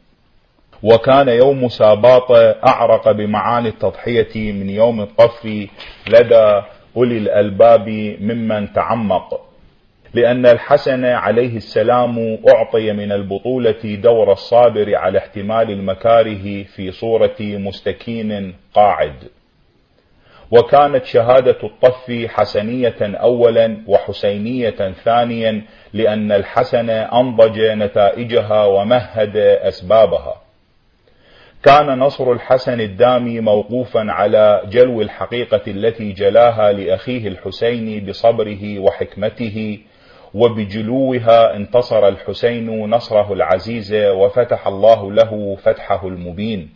وكان 0.82 1.28
يوم 1.28 1.68
ساباط 1.68 2.30
أعرق 2.66 3.10
بمعاني 3.10 3.68
التضحية 3.68 4.52
من 4.52 4.70
يوم 4.70 5.00
الطف 5.00 5.46
لدى 6.08 6.62
أولي 6.96 7.18
الألباب 7.18 7.88
ممن 8.20 8.72
تعمق. 8.72 9.51
لأن 10.14 10.46
الحسن 10.46 11.04
عليه 11.04 11.56
السلام 11.56 12.38
أعطي 12.48 12.92
من 12.92 13.12
البطولة 13.12 13.96
دور 14.02 14.32
الصابر 14.32 14.96
على 14.96 15.18
احتمال 15.18 15.70
المكاره 15.70 16.62
في 16.62 16.90
صورة 16.90 17.36
مستكين 17.40 18.54
قاعد. 18.74 19.14
وكانت 20.50 21.04
شهادة 21.04 21.56
الطف 21.64 22.26
حسنية 22.28 22.96
أولا 23.00 23.76
وحسينية 23.86 24.92
ثانيا 25.04 25.62
لأن 25.92 26.32
الحسن 26.32 26.90
أنضج 26.90 27.60
نتائجها 27.60 28.64
ومهد 28.64 29.36
أسبابها. 29.36 30.42
كان 31.62 31.98
نصر 31.98 32.32
الحسن 32.32 32.80
الدامي 32.80 33.40
موقوفا 33.40 34.12
على 34.12 34.62
جلو 34.68 35.02
الحقيقة 35.02 35.62
التي 35.66 36.12
جلاها 36.12 36.72
لأخيه 36.72 37.28
الحسين 37.28 38.06
بصبره 38.06 38.78
وحكمته 38.78 39.78
وبجلوها 40.34 41.56
انتصر 41.56 42.08
الحسين 42.08 42.90
نصره 42.90 43.32
العزيز 43.32 43.94
وفتح 43.94 44.66
الله 44.66 45.12
له 45.12 45.56
فتحه 45.56 46.08
المبين. 46.08 46.70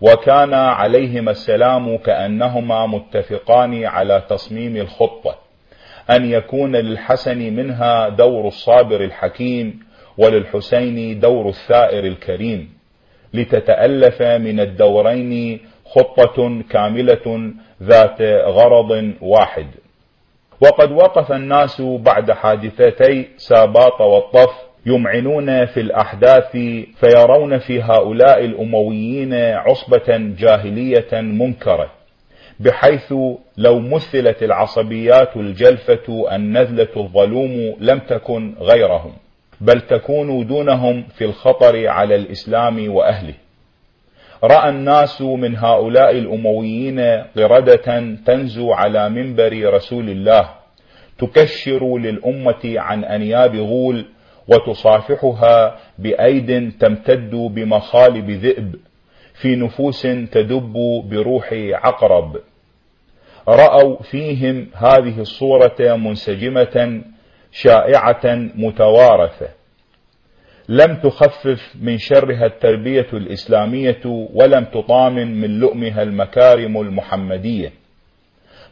وكان 0.00 0.54
عليهما 0.54 1.30
السلام 1.30 1.96
كأنهما 1.96 2.86
متفقان 2.86 3.84
على 3.84 4.22
تصميم 4.28 4.76
الخطة 4.76 5.38
أن 6.10 6.30
يكون 6.30 6.76
للحسن 6.76 7.38
منها 7.38 8.08
دور 8.08 8.46
الصابر 8.46 9.04
الحكيم 9.04 9.80
وللحسين 10.18 11.20
دور 11.20 11.48
الثائر 11.48 12.04
الكريم 12.04 12.78
لتتألف 13.34 14.22
من 14.22 14.60
الدورين 14.60 15.60
خطة 15.84 16.62
كاملة 16.70 17.52
ذات 17.82 18.22
غرض 18.46 19.12
واحد. 19.20 19.66
وقد 20.60 20.92
وقف 20.92 21.32
الناس 21.32 21.80
بعد 21.80 22.32
حادثتي 22.32 23.28
ساباط 23.36 24.00
والطف 24.00 24.50
يمعنون 24.86 25.66
في 25.66 25.80
الأحداث 25.80 26.56
فيرون 27.00 27.58
في 27.58 27.82
هؤلاء 27.82 28.44
الأمويين 28.44 29.34
عصبة 29.34 30.34
جاهلية 30.38 31.20
منكرة 31.20 31.90
بحيث 32.60 33.12
لو 33.56 33.80
مثلت 33.80 34.42
العصبيات 34.42 35.36
الجلفة 35.36 36.26
النذلة 36.32 36.88
الظلوم 36.96 37.76
لم 37.80 37.98
تكن 37.98 38.54
غيرهم 38.60 39.12
بل 39.60 39.80
تكون 39.80 40.46
دونهم 40.46 41.04
في 41.18 41.24
الخطر 41.24 41.88
على 41.88 42.14
الإسلام 42.14 42.94
وأهله. 42.94 43.34
رأى 44.44 44.68
الناس 44.68 45.22
من 45.22 45.56
هؤلاء 45.56 46.10
الأمويين 46.10 47.00
قردة 47.36 48.16
تنزو 48.26 48.72
على 48.72 49.08
منبر 49.08 49.74
رسول 49.74 50.10
الله 50.10 50.50
تكشر 51.18 51.98
للأمة 51.98 52.62
عن 52.64 53.04
أنياب 53.04 53.56
غول 53.56 54.04
وتصافحها 54.48 55.76
بأيد 55.98 56.72
تمتد 56.80 57.30
بمخالب 57.30 58.30
ذئب 58.30 58.76
في 59.34 59.56
نفوس 59.56 60.02
تدب 60.02 60.72
بروح 61.10 61.48
عقرب. 61.52 62.36
رأوا 63.48 64.02
فيهم 64.02 64.66
هذه 64.74 65.20
الصورة 65.20 65.76
منسجمة 65.80 67.02
شائعة 67.52 68.34
متوارثة. 68.54 69.57
لم 70.68 70.96
تخفف 70.96 71.74
من 71.82 71.98
شرها 71.98 72.46
التربية 72.46 73.06
الإسلامية 73.12 74.00
ولم 74.34 74.64
تطامن 74.64 75.40
من 75.40 75.60
لؤمها 75.60 76.02
المكارم 76.02 76.80
المحمدية. 76.80 77.72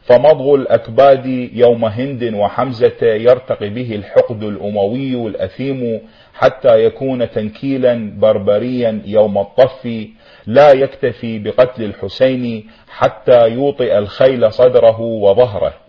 فمضغ 0.01 0.55
الأكباد 0.55 1.25
يوم 1.53 1.85
هند 1.85 2.33
وحمزة 2.33 2.97
يرتقي 3.01 3.69
به 3.69 3.95
الحقد 3.95 4.43
الأموي 4.43 5.27
الأثيم 5.27 6.01
حتى 6.33 6.83
يكون 6.83 7.31
تنكيلا 7.31 8.19
بربريا 8.19 9.01
يوم 9.05 9.37
الطف 9.37 10.07
لا 10.47 10.71
يكتفي 10.71 11.39
بقتل 11.39 11.83
الحسين 11.83 12.67
حتى 12.89 13.47
يوطئ 13.49 13.97
الخيل 13.97 14.53
صدره 14.53 15.01
وظهره. 15.01 15.86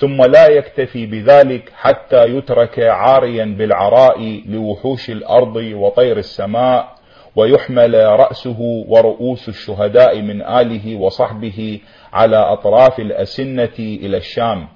ثم 0.00 0.22
لا 0.22 0.46
يكتفي 0.46 1.06
بذلك 1.06 1.72
حتى 1.74 2.24
يترك 2.24 2.78
عاريا 2.78 3.44
بالعراء 3.58 4.42
لوحوش 4.46 5.10
الأرض 5.10 5.56
وطير 5.56 6.16
السماء 6.16 6.94
ويحمل 7.36 7.94
رأسه 7.94 8.60
ورؤوس 8.88 9.48
الشهداء 9.48 10.22
من 10.22 10.42
آله 10.42 10.96
وصحبه 10.96 11.80
على 12.12 12.36
أطراف 12.36 13.00
الأسنة 13.00 13.78
إلى 13.78 14.16
الشام. 14.16 14.68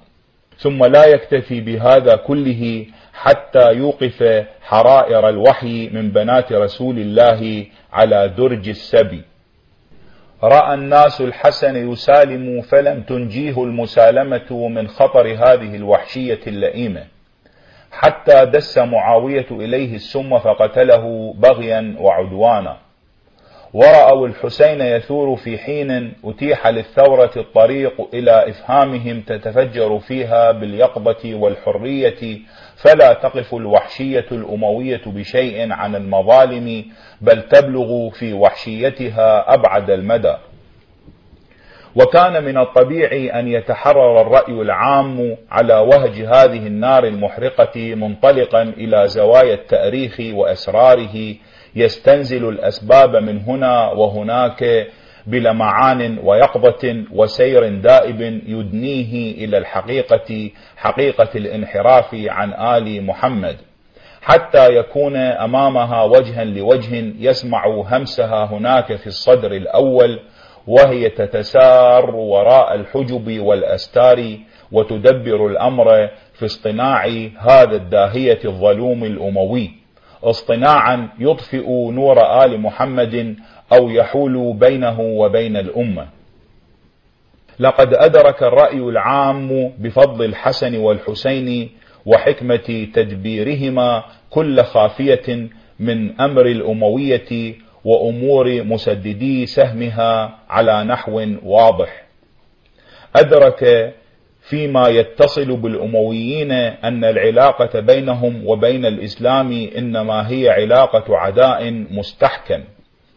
ثم 0.57 0.85
لا 0.85 1.05
يكتفي 1.05 1.61
بهذا 1.61 2.15
كله 2.15 2.85
حتى 3.13 3.71
يوقف 3.73 4.45
حرائر 4.61 5.29
الوحي 5.29 5.89
من 5.89 6.11
بنات 6.11 6.53
رسول 6.53 6.99
الله 6.99 7.65
على 7.93 8.33
درج 8.37 8.69
السبي. 8.69 9.21
رأى 10.43 10.73
الناس 10.73 11.21
الحسن 11.21 11.91
يسالم 11.91 12.61
فلم 12.61 13.01
تنجيه 13.01 13.63
المسالمة 13.63 14.67
من 14.67 14.87
خطر 14.87 15.27
هذه 15.27 15.75
الوحشية 15.75 16.39
اللئيمة. 16.47 17.03
حتى 17.91 18.45
دس 18.45 18.77
معاوية 18.77 19.45
إليه 19.51 19.95
السم 19.95 20.39
فقتله 20.39 21.33
بغيا 21.37 21.95
وعدوانا. 21.99 22.77
ورأوا 23.73 24.27
الحسين 24.27 24.81
يثور 24.81 25.35
في 25.35 25.57
حين 25.57 26.13
أتيح 26.25 26.67
للثورة 26.67 27.31
الطريق 27.37 28.07
إلى 28.13 28.49
إفهامهم 28.49 29.21
تتفجر 29.21 29.99
فيها 29.99 30.51
باليقظة 30.51 31.35
والحرية 31.35 32.39
فلا 32.75 33.13
تقف 33.13 33.55
الوحشية 33.55 34.25
الأموية 34.31 35.01
بشيء 35.05 35.71
عن 35.71 35.95
المظالم 35.95 36.85
بل 37.21 37.41
تبلغ 37.41 38.09
في 38.09 38.33
وحشيتها 38.33 39.53
أبعد 39.53 39.89
المدى. 39.89 40.35
وكان 41.95 42.43
من 42.43 42.57
الطبيعي 42.57 43.39
أن 43.39 43.47
يتحرر 43.47 44.21
الرأي 44.21 44.53
العام 44.53 45.37
على 45.51 45.73
وهج 45.73 46.21
هذه 46.21 46.67
النار 46.67 47.03
المحرقة 47.03 47.95
منطلقا 47.95 48.61
إلى 48.61 49.07
زوايا 49.07 49.53
التأريخ 49.53 50.17
وأسراره 50.33 51.35
يستنزل 51.75 52.49
الأسباب 52.49 53.15
من 53.15 53.39
هنا 53.39 53.91
وهناك 53.91 54.87
بلمعان 55.27 56.19
ويقظة 56.23 57.03
وسير 57.11 57.69
دائب 57.79 58.21
يدنيه 58.47 59.45
إلى 59.45 59.57
الحقيقة 59.57 60.49
حقيقة 60.77 61.29
الانحراف 61.35 62.09
عن 62.13 62.53
آل 62.53 63.05
محمد. 63.05 63.57
حتى 64.21 64.75
يكون 64.75 65.15
أمامها 65.15 66.03
وجها 66.03 66.43
لوجه 66.43 67.13
يسمع 67.19 67.65
همسها 67.67 68.45
هناك 68.45 68.95
في 68.95 69.07
الصدر 69.07 69.51
الأول 69.51 70.19
وهي 70.67 71.09
تتسار 71.09 72.15
وراء 72.15 72.75
الحجب 72.75 73.39
والأستار 73.39 74.37
وتدبر 74.71 75.47
الأمر 75.47 76.09
في 76.33 76.45
اصطناع 76.45 77.05
هذا 77.37 77.75
الداهية 77.75 78.39
الظلوم 78.45 79.03
الأموي. 79.03 79.71
اصطناعا 80.23 81.09
يطفئ 81.19 81.67
نور 81.91 82.43
آل 82.45 82.61
محمد 82.61 83.35
أو 83.75 83.89
يحول 83.89 84.53
بينه 84.53 84.99
وبين 85.01 85.57
الأمة. 85.57 86.07
لقد 87.59 87.93
أدرك 87.93 88.43
الرأي 88.43 88.77
العام 88.79 89.71
بفضل 89.79 90.25
الحسن 90.25 90.77
والحسين 90.77 91.69
وحكمة 92.05 92.87
تدبيرهما 92.93 94.03
كل 94.29 94.63
خافية 94.63 95.47
من 95.79 96.21
أمر 96.21 96.45
الأموية 96.45 97.55
وأمور 97.85 98.63
مسددي 98.63 99.45
سهمها 99.45 100.39
على 100.49 100.83
نحو 100.83 101.25
واضح. 101.43 102.05
أدرك 103.15 103.93
فيما 104.49 104.87
يتصل 104.87 105.57
بالأمويين 105.57 106.51
أن 106.51 107.03
العلاقة 107.03 107.79
بينهم 107.79 108.47
وبين 108.47 108.85
الإسلام 108.85 109.69
إنما 109.77 110.29
هي 110.29 110.49
علاقة 110.49 111.17
عداء 111.17 111.71
مستحكم. 111.91 112.63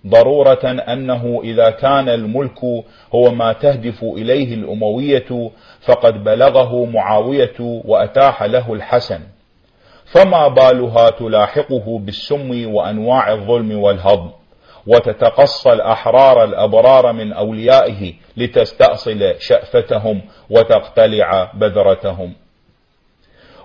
ضرورة 0.09 0.65
أنه 0.65 1.41
إذا 1.45 1.71
كان 1.71 2.09
الملك 2.09 2.65
هو 3.15 3.31
ما 3.31 3.53
تهدف 3.53 4.05
إليه 4.05 4.55
الأموية 4.55 5.51
فقد 5.81 6.25
بلغه 6.25 6.85
معاوية 6.85 7.55
وأتاح 7.61 8.43
له 8.43 8.73
الحسن. 8.73 9.21
فما 10.13 10.49
بالها 10.49 11.11
تلاحقه 11.11 11.99
بالسم 11.99 12.75
وأنواع 12.75 13.33
الظلم 13.33 13.79
والهضم 13.79 14.31
وتتقصى 14.87 15.73
الأحرار 15.73 16.45
الأبرار 16.45 17.13
من 17.13 17.33
أوليائه 17.33 18.15
لتستأصل 18.37 19.35
شأفتهم 19.39 20.23
وتقتلع 20.51 21.53
بذرتهم. 21.55 22.33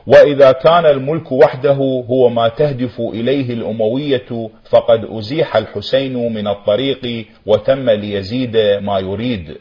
وإذا 0.08 0.52
كان 0.52 0.86
الملك 0.86 1.32
وحده 1.32 2.04
هو 2.10 2.30
ما 2.30 2.48
تهدف 2.48 3.00
إليه 3.00 3.54
الأموية 3.54 4.50
فقد 4.70 5.06
أزيح 5.10 5.56
الحسين 5.56 6.34
من 6.34 6.48
الطريق 6.48 7.26
وتم 7.46 7.90
ليزيد 7.90 8.58
ما 8.82 9.00
يريد. 9.00 9.58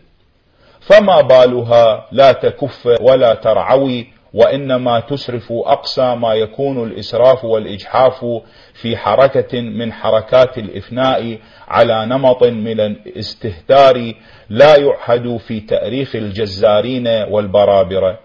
فما 0.80 1.20
بالها 1.20 2.07
لا 2.12 2.32
تكف 2.32 2.86
ولا 3.01 3.34
ترعوي 3.34 4.07
وإنما 4.34 5.01
تسرف 5.01 5.53
أقصى 5.53 6.14
ما 6.14 6.34
يكون 6.34 6.82
الإسراف 6.88 7.45
والإجحاف 7.45 8.24
في 8.74 8.97
حركة 8.97 9.61
من 9.61 9.93
حركات 9.93 10.59
الإفناء 10.59 11.38
على 11.68 12.07
نمط 12.07 12.43
من 12.43 12.80
الاستهتار 12.80 14.12
لا 14.51 14.76
يعهد 14.76 15.36
في 15.36 15.61
تأريخ 15.61 16.16
الجزارين 16.16 17.09
والبرابرة 17.09 18.18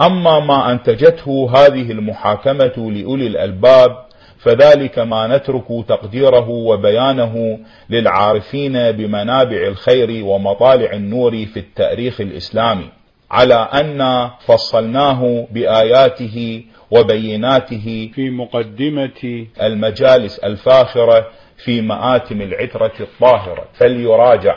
أما 0.00 0.40
ما 0.40 0.72
أنتجته 0.72 1.50
هذه 1.56 1.92
المحاكمة 1.92 2.90
لأولي 2.90 3.26
الألباب 3.26 4.04
فذلك 4.38 4.98
ما 4.98 5.36
نترك 5.36 5.64
تقديره 5.88 6.48
وبيانه 6.48 7.58
للعارفين 7.90 8.92
بمنابع 8.92 9.66
الخير 9.66 10.24
ومطالع 10.24 10.92
النور 10.92 11.46
في 11.46 11.56
التأريخ 11.56 12.20
الإسلامي 12.20 12.88
على 13.30 13.54
أن 13.54 14.30
فصلناه 14.46 15.46
بآياته 15.50 16.64
وبيناته 16.90 18.10
في 18.14 18.30
مقدمة 18.30 19.46
المجالس 19.62 20.38
الفاخرة 20.38 21.26
في 21.64 21.80
مآتم 21.80 22.42
العترة 22.42 22.92
الطاهرة. 23.00 23.64
فليراجع. 23.74 24.54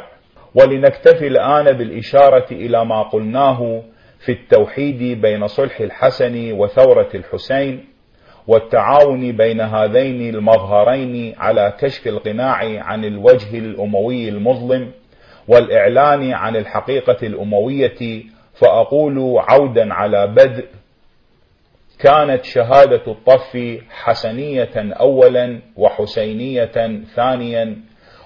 ولنكتفي 0.56 1.28
الآن 1.28 1.74
بالإشارة 1.78 2.46
إلى 2.52 2.86
ما 2.86 3.02
قلناه 3.04 3.82
في 4.20 4.32
التوحيد 4.32 5.22
بين 5.22 5.48
صلح 5.48 5.80
الحسن 5.80 6.52
وثورة 6.52 7.10
الحسين 7.16 7.86
والتعاون 8.48 9.32
بين 9.32 9.62
هذين 9.62 10.36
المظهرين 10.36 11.36
على 11.38 11.74
كشف 11.80 12.08
القناع 12.08 12.84
عن 12.84 13.06
الوجه 13.06 13.58
الأموي 13.58 14.30
المظلم 14.30 14.92
والإعلان 15.48 16.34
عن 16.34 16.56
الحقيقة 16.56 17.18
الأموية 17.28 18.24
فأقول 18.54 19.36
عودا 19.38 19.94
على 19.94 20.28
بدء 20.28 20.66
كانت 22.00 22.44
شهادة 22.44 23.02
الطف 23.08 23.80
حسنية 23.90 24.72
أولا 24.76 25.60
وحسينية 25.76 27.02
ثانيا 27.16 27.78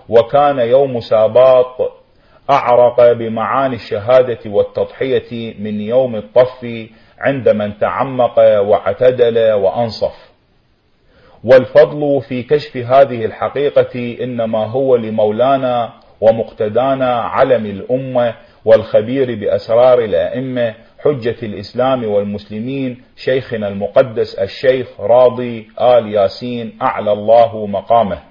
وكان 0.09 0.59
يوم 0.59 0.99
ساباط 0.99 2.00
أعرق 2.49 3.11
بمعاني 3.11 3.75
الشهادة 3.75 4.39
والتضحية 4.45 5.53
من 5.59 5.81
يوم 5.81 6.15
الطف 6.15 6.87
عند 7.19 7.49
من 7.49 7.77
تعمق 7.77 8.39
واعتدل 8.39 9.51
وأنصف. 9.51 10.31
والفضل 11.43 12.21
في 12.21 12.43
كشف 12.43 12.77
هذه 12.77 13.25
الحقيقة 13.25 14.17
إنما 14.23 14.65
هو 14.65 14.95
لمولانا 14.95 15.93
ومقتدانا 16.21 17.21
علم 17.21 17.65
الأمة 17.65 18.35
والخبير 18.65 19.35
بأسرار 19.35 19.99
الأئمة 19.99 20.75
حجة 21.03 21.35
الإسلام 21.43 22.03
والمسلمين 22.03 23.01
شيخنا 23.15 23.67
المقدس 23.67 24.35
الشيخ 24.35 24.87
راضي 24.99 25.67
آل 25.81 26.13
ياسين 26.13 26.77
أعلى 26.81 27.11
الله 27.11 27.65
مقامه. 27.67 28.30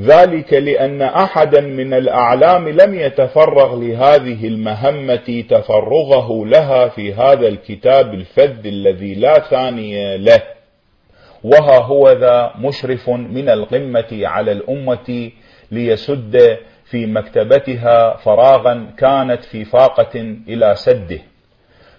ذلك 0.00 0.52
لأن 0.52 1.02
أحدا 1.02 1.60
من 1.60 1.94
الأعلام 1.94 2.68
لم 2.68 2.94
يتفرغ 2.94 3.76
لهذه 3.80 4.48
المهمة 4.48 5.44
تفرغه 5.50 6.46
لها 6.46 6.88
في 6.88 7.14
هذا 7.14 7.48
الكتاب 7.48 8.14
الفذ 8.14 8.66
الذي 8.66 9.14
لا 9.14 9.34
ثاني 9.38 10.18
له 10.18 10.42
وها 11.44 11.78
هو 11.78 12.12
ذا 12.12 12.52
مشرف 12.58 13.10
من 13.10 13.48
القمة 13.48 14.08
على 14.12 14.52
الأمة 14.52 15.30
ليسد 15.70 16.58
في 16.84 17.06
مكتبتها 17.06 18.16
فراغا 18.16 18.86
كانت 18.98 19.44
في 19.44 19.64
فاقة 19.64 20.20
إلى 20.48 20.74
سده. 20.74 21.18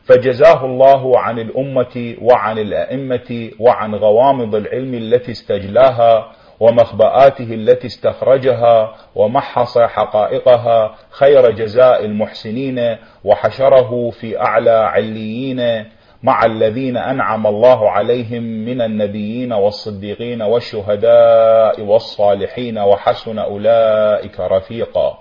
فجزاه 0.03 0.65
الله 0.65 1.19
عن 1.19 1.39
الأمة 1.39 2.15
وعن 2.21 2.59
الأئمة 2.59 3.51
وعن 3.59 3.95
غوامض 3.95 4.55
العلم 4.55 4.93
التي 4.93 5.31
استجلاها 5.31 6.31
ومخبآته 6.61 7.53
التي 7.53 7.87
استخرجها 7.87 8.95
ومحص 9.15 9.77
حقائقها 9.77 10.95
خير 11.09 11.51
جزاء 11.51 12.05
المحسنين 12.05 12.97
وحشره 13.23 14.09
في 14.09 14.41
أعلى 14.41 14.71
عليين 14.71 15.85
مع 16.23 16.45
الذين 16.45 16.97
أنعم 16.97 17.47
الله 17.47 17.89
عليهم 17.89 18.43
من 18.43 18.81
النبيين 18.81 19.53
والصديقين 19.53 20.41
والشهداء 20.41 21.81
والصالحين 21.81 22.77
وحسن 22.77 23.39
أولئك 23.39 24.39
رفيقا. 24.39 25.19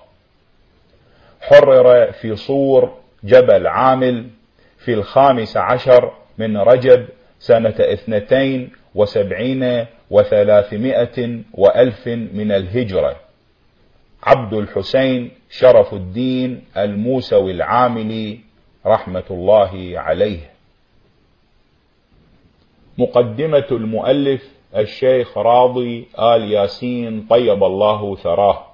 حرر 1.41 2.12
في 2.12 2.36
صور 2.36 2.95
جبل 3.24 3.66
عامل 3.66 4.26
في 4.78 4.95
الخامس 4.95 5.57
عشر 5.57 6.12
من 6.38 6.57
رجب 6.57 7.09
سنة 7.38 7.74
اثنتين 7.80 8.72
وسبعين 8.95 9.86
وثلاثمائة 10.11 11.40
وألف 11.54 12.08
من 12.08 12.52
الهجرة. 12.52 13.16
عبد 14.22 14.54
الحسين 14.54 15.30
شرف 15.50 15.94
الدين 15.94 16.64
الموسوي 16.76 17.50
العاملي 17.50 18.40
رحمة 18.86 19.24
الله 19.30 19.92
عليه. 19.94 20.50
مقدمة 22.98 23.66
المؤلف 23.72 24.50
الشيخ 24.76 25.38
راضي 25.38 26.06
آل 26.18 26.52
ياسين 26.52 27.26
طيب 27.30 27.64
الله 27.64 28.16
ثراه. 28.16 28.66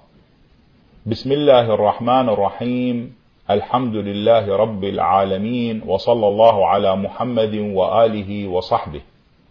بسم 1.06 1.32
الله 1.32 1.74
الرحمن 1.74 2.28
الرحيم. 2.28 3.16
الحمد 3.50 3.94
لله 3.94 4.56
رب 4.56 4.84
العالمين 4.84 5.82
وصلى 5.86 6.28
الله 6.28 6.68
على 6.68 6.96
محمد 6.96 7.54
وآله 7.54 8.48
وصحبه. 8.48 9.00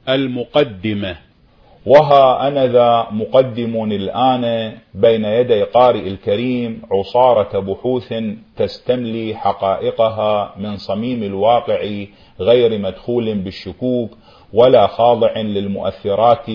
المقدمة. 0.09 1.24
وها 1.85 2.47
أنا 2.47 2.67
ذا 2.67 3.07
مقدم 3.11 3.83
الآن 3.83 4.73
بين 4.93 5.25
يدي 5.25 5.63
قارئ 5.63 6.07
الكريم 6.07 6.81
عصارة 6.91 7.59
بحوث 7.59 8.13
تستملي 8.57 9.35
حقائقها 9.35 10.53
من 10.57 10.77
صميم 10.77 11.23
الواقع 11.23 12.05
غير 12.39 12.79
مدخول 12.79 13.35
بالشكوك 13.35 14.09
ولا 14.53 14.87
خاضع 14.87 15.37
للمؤثرات 15.37 16.45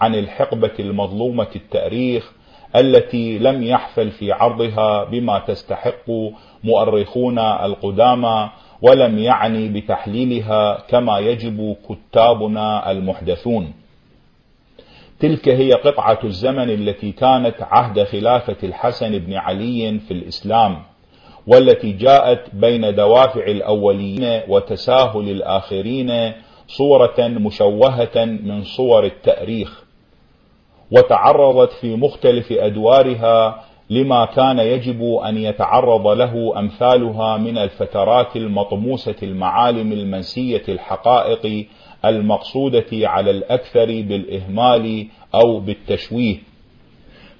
عن 0.00 0.14
الحقبة 0.14 0.72
المظلومة 0.78 1.48
التأريخ 1.56 2.32
التي 2.76 3.38
لم 3.38 3.62
يحفل 3.62 4.10
في 4.10 4.32
عرضها 4.32 5.04
بما 5.04 5.38
تستحق 5.38 6.10
مؤرخون 6.64 7.38
القدامى 7.38 8.50
ولم 8.82 9.18
يعني 9.18 9.68
بتحليلها 9.68 10.78
كما 10.88 11.18
يجب 11.18 11.76
كتابنا 11.88 12.90
المحدثون. 12.90 13.72
تلك 15.24 15.48
هي 15.48 15.72
قطعة 15.72 16.18
الزمن 16.24 16.70
التي 16.70 17.12
كانت 17.12 17.54
عهد 17.60 18.02
خلافة 18.02 18.56
الحسن 18.62 19.18
بن 19.18 19.34
علي 19.34 19.98
في 19.98 20.10
الإسلام 20.14 20.82
والتي 21.46 21.92
جاءت 21.92 22.54
بين 22.54 22.94
دوافع 22.94 23.46
الأولين 23.46 24.40
وتساهل 24.48 25.30
الآخرين 25.30 26.32
صورة 26.66 27.14
مشوهة 27.18 28.24
من 28.24 28.62
صور 28.62 29.04
التأريخ 29.04 29.84
وتعرضت 30.90 31.72
في 31.72 31.96
مختلف 31.96 32.52
أدوارها 32.52 33.64
لما 33.90 34.24
كان 34.24 34.58
يجب 34.58 35.02
أن 35.14 35.36
يتعرض 35.36 36.06
له 36.06 36.58
أمثالها 36.58 37.36
من 37.36 37.58
الفترات 37.58 38.36
المطموسة 38.36 39.16
المعالم 39.22 39.92
المنسية 39.92 40.62
الحقائق 40.68 41.66
المقصودة 42.04 42.86
على 42.92 43.30
الأكثر 43.30 43.86
بالإهمال 43.86 45.06
أو 45.34 45.60
بالتشويه. 45.60 46.36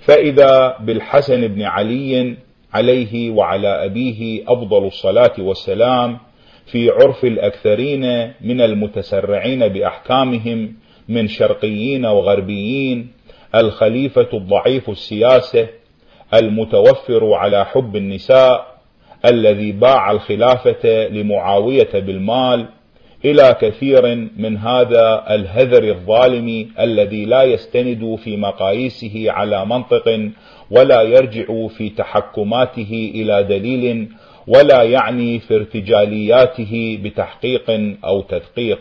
فإذا 0.00 0.76
بالحسن 0.80 1.48
بن 1.48 1.62
علي 1.62 2.36
عليه 2.74 3.30
وعلى 3.30 3.84
أبيه 3.84 4.44
أفضل 4.48 4.86
الصلاة 4.86 5.34
والسلام 5.38 6.18
في 6.66 6.90
عرف 6.90 7.24
الأكثرين 7.24 8.32
من 8.40 8.60
المتسرعين 8.60 9.68
بأحكامهم 9.68 10.74
من 11.08 11.28
شرقيين 11.28 12.06
وغربيين 12.06 13.12
الخليفة 13.54 14.28
الضعيف 14.34 14.90
السياسة 14.90 15.68
المتوفر 16.34 17.32
على 17.34 17.64
حب 17.64 17.96
النساء 17.96 18.74
الذي 19.24 19.72
باع 19.72 20.10
الخلافة 20.10 21.08
لمعاوية 21.08 21.90
بالمال 21.94 22.68
إلى 23.24 23.56
كثير 23.60 24.28
من 24.36 24.56
هذا 24.56 25.24
الهذر 25.30 25.84
الظالم 25.84 26.68
الذي 26.80 27.24
لا 27.24 27.42
يستند 27.42 28.18
في 28.24 28.36
مقاييسه 28.36 29.24
على 29.28 29.66
منطق 29.66 30.30
ولا 30.70 31.02
يرجع 31.02 31.66
في 31.66 31.90
تحكماته 31.90 33.12
إلى 33.14 33.42
دليل 33.42 34.08
ولا 34.46 34.82
يعني 34.82 35.38
في 35.38 35.54
ارتجالياته 35.54 36.98
بتحقيق 37.04 37.70
أو 38.04 38.20
تدقيق. 38.22 38.80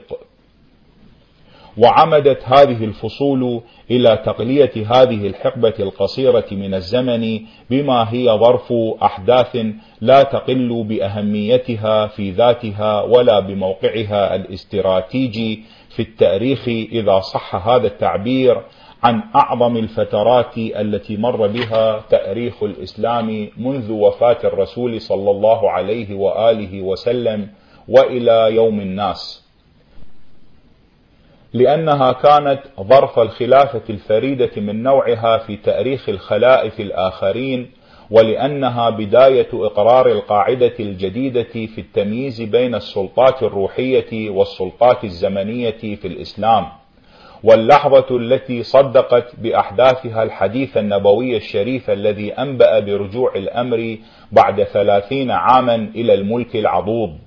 وعمدت 1.77 2.43
هذه 2.43 2.83
الفصول 2.85 3.61
إلى 3.91 4.23
تقلية 4.25 4.71
هذه 4.75 5.27
الحقبة 5.27 5.73
القصيرة 5.79 6.45
من 6.51 6.73
الزمن 6.73 7.39
بما 7.69 8.13
هي 8.13 8.25
ظرف 8.25 8.73
أحداث 9.03 9.57
لا 10.01 10.23
تقل 10.23 10.83
بأهميتها 10.83 12.07
في 12.07 12.31
ذاتها 12.31 13.01
ولا 13.01 13.39
بموقعها 13.39 14.35
الاستراتيجي 14.35 15.63
في 15.89 16.01
التأريخ 16.01 16.67
إذا 16.67 17.19
صح 17.19 17.67
هذا 17.67 17.87
التعبير 17.87 18.61
عن 19.03 19.23
أعظم 19.35 19.77
الفترات 19.77 20.57
التي 20.57 21.17
مر 21.17 21.47
بها 21.47 21.99
تأريخ 22.09 22.63
الإسلام 22.63 23.49
منذ 23.57 23.91
وفاة 23.91 24.37
الرسول 24.43 25.01
صلى 25.01 25.31
الله 25.31 25.69
عليه 25.71 26.15
وآله 26.15 26.81
وسلم 26.81 27.49
وإلى 27.87 28.55
يوم 28.55 28.79
الناس. 28.79 29.42
لأنها 31.53 32.11
كانت 32.11 32.59
ظرف 32.81 33.19
الخلافة 33.19 33.81
الفريدة 33.89 34.51
من 34.57 34.83
نوعها 34.83 35.37
في 35.37 35.57
تأريخ 35.57 36.09
الخلائف 36.09 36.79
الآخرين 36.79 37.71
ولأنها 38.11 38.89
بداية 38.89 39.47
إقرار 39.53 40.07
القاعدة 40.11 40.73
الجديدة 40.79 41.43
في 41.43 41.77
التمييز 41.77 42.41
بين 42.41 42.75
السلطات 42.75 43.43
الروحية 43.43 44.29
والسلطات 44.29 45.03
الزمنية 45.03 45.95
في 45.95 46.07
الإسلام. 46.07 46.65
واللحظة 47.43 48.17
التي 48.17 48.63
صدقت 48.63 49.35
بأحداثها 49.39 50.23
الحديث 50.23 50.77
النبوي 50.77 51.37
الشريف 51.37 51.89
الذي 51.89 52.33
أنبأ 52.33 52.79
برجوع 52.79 53.35
الأمر 53.35 53.97
بعد 54.31 54.63
ثلاثين 54.63 55.31
عاما 55.31 55.75
إلى 55.75 56.13
الملك 56.13 56.55
العضوض. 56.55 57.17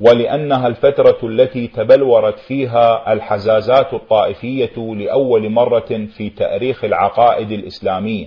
ولأنها 0.00 0.66
الفترة 0.66 1.18
التي 1.22 1.66
تبلورت 1.66 2.38
فيها 2.38 3.12
الحزازات 3.12 3.94
الطائفية 3.94 4.94
لأول 4.94 5.50
مرة 5.50 6.06
في 6.16 6.30
تأريخ 6.30 6.84
العقائد 6.84 7.52
الإسلامية. 7.52 8.26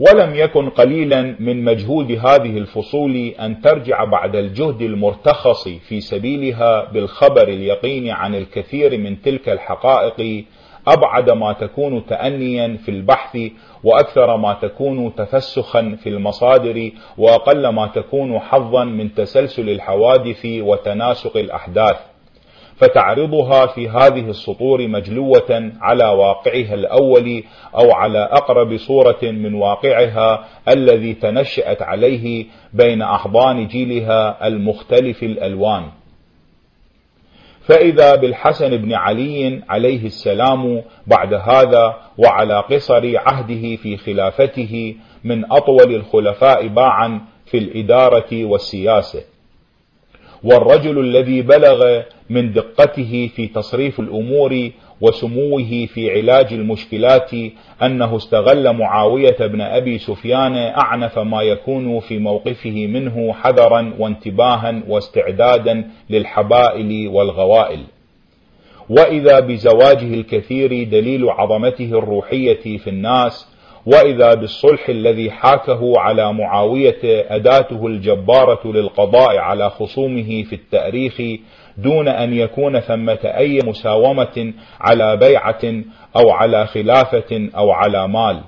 ولم 0.00 0.34
يكن 0.34 0.68
قليلا 0.68 1.36
من 1.40 1.64
مجهود 1.64 2.10
هذه 2.12 2.58
الفصول 2.58 3.16
أن 3.40 3.60
ترجع 3.60 4.04
بعد 4.04 4.36
الجهد 4.36 4.82
المرتخص 4.82 5.68
في 5.68 6.00
سبيلها 6.00 6.90
بالخبر 6.92 7.48
اليقين 7.48 8.10
عن 8.10 8.34
الكثير 8.34 8.98
من 8.98 9.22
تلك 9.22 9.48
الحقائق 9.48 10.44
أبعد 10.88 11.30
ما 11.30 11.52
تكون 11.52 12.06
تأنيا 12.06 12.76
في 12.76 12.90
البحث 12.90 13.38
وأكثر 13.84 14.36
ما 14.36 14.52
تكون 14.62 15.14
تفسخا 15.14 15.96
في 16.02 16.08
المصادر 16.08 16.90
وأقل 17.18 17.68
ما 17.68 17.86
تكون 17.86 18.38
حظا 18.38 18.84
من 18.84 19.14
تسلسل 19.14 19.70
الحوادث 19.70 20.46
وتناسق 20.46 21.36
الأحداث. 21.36 21.96
فتعرضها 22.76 23.66
في 23.66 23.88
هذه 23.88 24.28
السطور 24.30 24.88
مجلوة 24.88 25.72
على 25.80 26.04
واقعها 26.04 26.74
الأول 26.74 27.44
أو 27.74 27.92
على 27.92 28.18
أقرب 28.18 28.76
صورة 28.76 29.18
من 29.22 29.54
واقعها 29.54 30.44
الذي 30.68 31.14
تنشأت 31.14 31.82
عليه 31.82 32.46
بين 32.72 33.02
أحضان 33.02 33.66
جيلها 33.66 34.46
المختلف 34.46 35.22
الألوان. 35.22 36.01
فإذا 37.64 38.14
بالحسن 38.14 38.76
بن 38.76 38.92
علي 38.94 39.62
عليه 39.68 40.06
السلام 40.06 40.82
بعد 41.06 41.34
هذا 41.34 41.96
وعلى 42.18 42.60
قصر 42.60 43.18
عهده 43.18 43.76
في 43.76 43.96
خلافته 43.96 44.94
من 45.24 45.52
أطول 45.52 45.94
الخلفاء 45.94 46.66
باعا 46.66 47.20
في 47.46 47.58
الإدارة 47.58 48.44
والسياسة. 48.44 49.22
والرجل 50.44 50.98
الذي 50.98 51.42
بلغ 51.42 52.02
من 52.30 52.52
دقته 52.52 53.30
في 53.36 53.46
تصريف 53.46 54.00
الأمور 54.00 54.70
وسموه 55.02 55.86
في 55.86 56.10
علاج 56.10 56.52
المشكلات 56.52 57.30
أنه 57.82 58.16
استغل 58.16 58.72
معاوية 58.76 59.36
بن 59.40 59.60
أبي 59.60 59.98
سفيان 59.98 60.56
أعنف 60.56 61.18
ما 61.18 61.42
يكون 61.42 62.00
في 62.00 62.18
موقفه 62.18 62.86
منه 62.86 63.32
حذرا 63.32 63.94
وانتباها 63.98 64.82
واستعدادا 64.88 65.90
للحبائل 66.10 67.08
والغوائل. 67.08 67.80
وإذا 68.90 69.40
بزواجه 69.40 70.14
الكثير 70.14 70.84
دليل 70.84 71.30
عظمته 71.30 71.98
الروحية 71.98 72.78
في 72.78 72.90
الناس 72.90 73.51
وإذا 73.86 74.34
بالصلح 74.34 74.88
الذي 74.88 75.30
حاكه 75.30 75.98
على 75.98 76.32
معاوية 76.32 76.98
أداته 77.04 77.86
الجبارة 77.86 78.72
للقضاء 78.72 79.36
على 79.36 79.70
خصومه 79.70 80.42
في 80.42 80.52
التأريخ 80.52 81.20
دون 81.78 82.08
أن 82.08 82.32
يكون 82.32 82.80
ثمة 82.80 83.18
أي 83.24 83.58
مساومة 83.64 84.52
على 84.80 85.16
بيعة 85.16 85.60
أو 86.16 86.30
على 86.30 86.66
خلافة 86.66 87.48
أو 87.56 87.70
على 87.70 88.08
مال. 88.08 88.40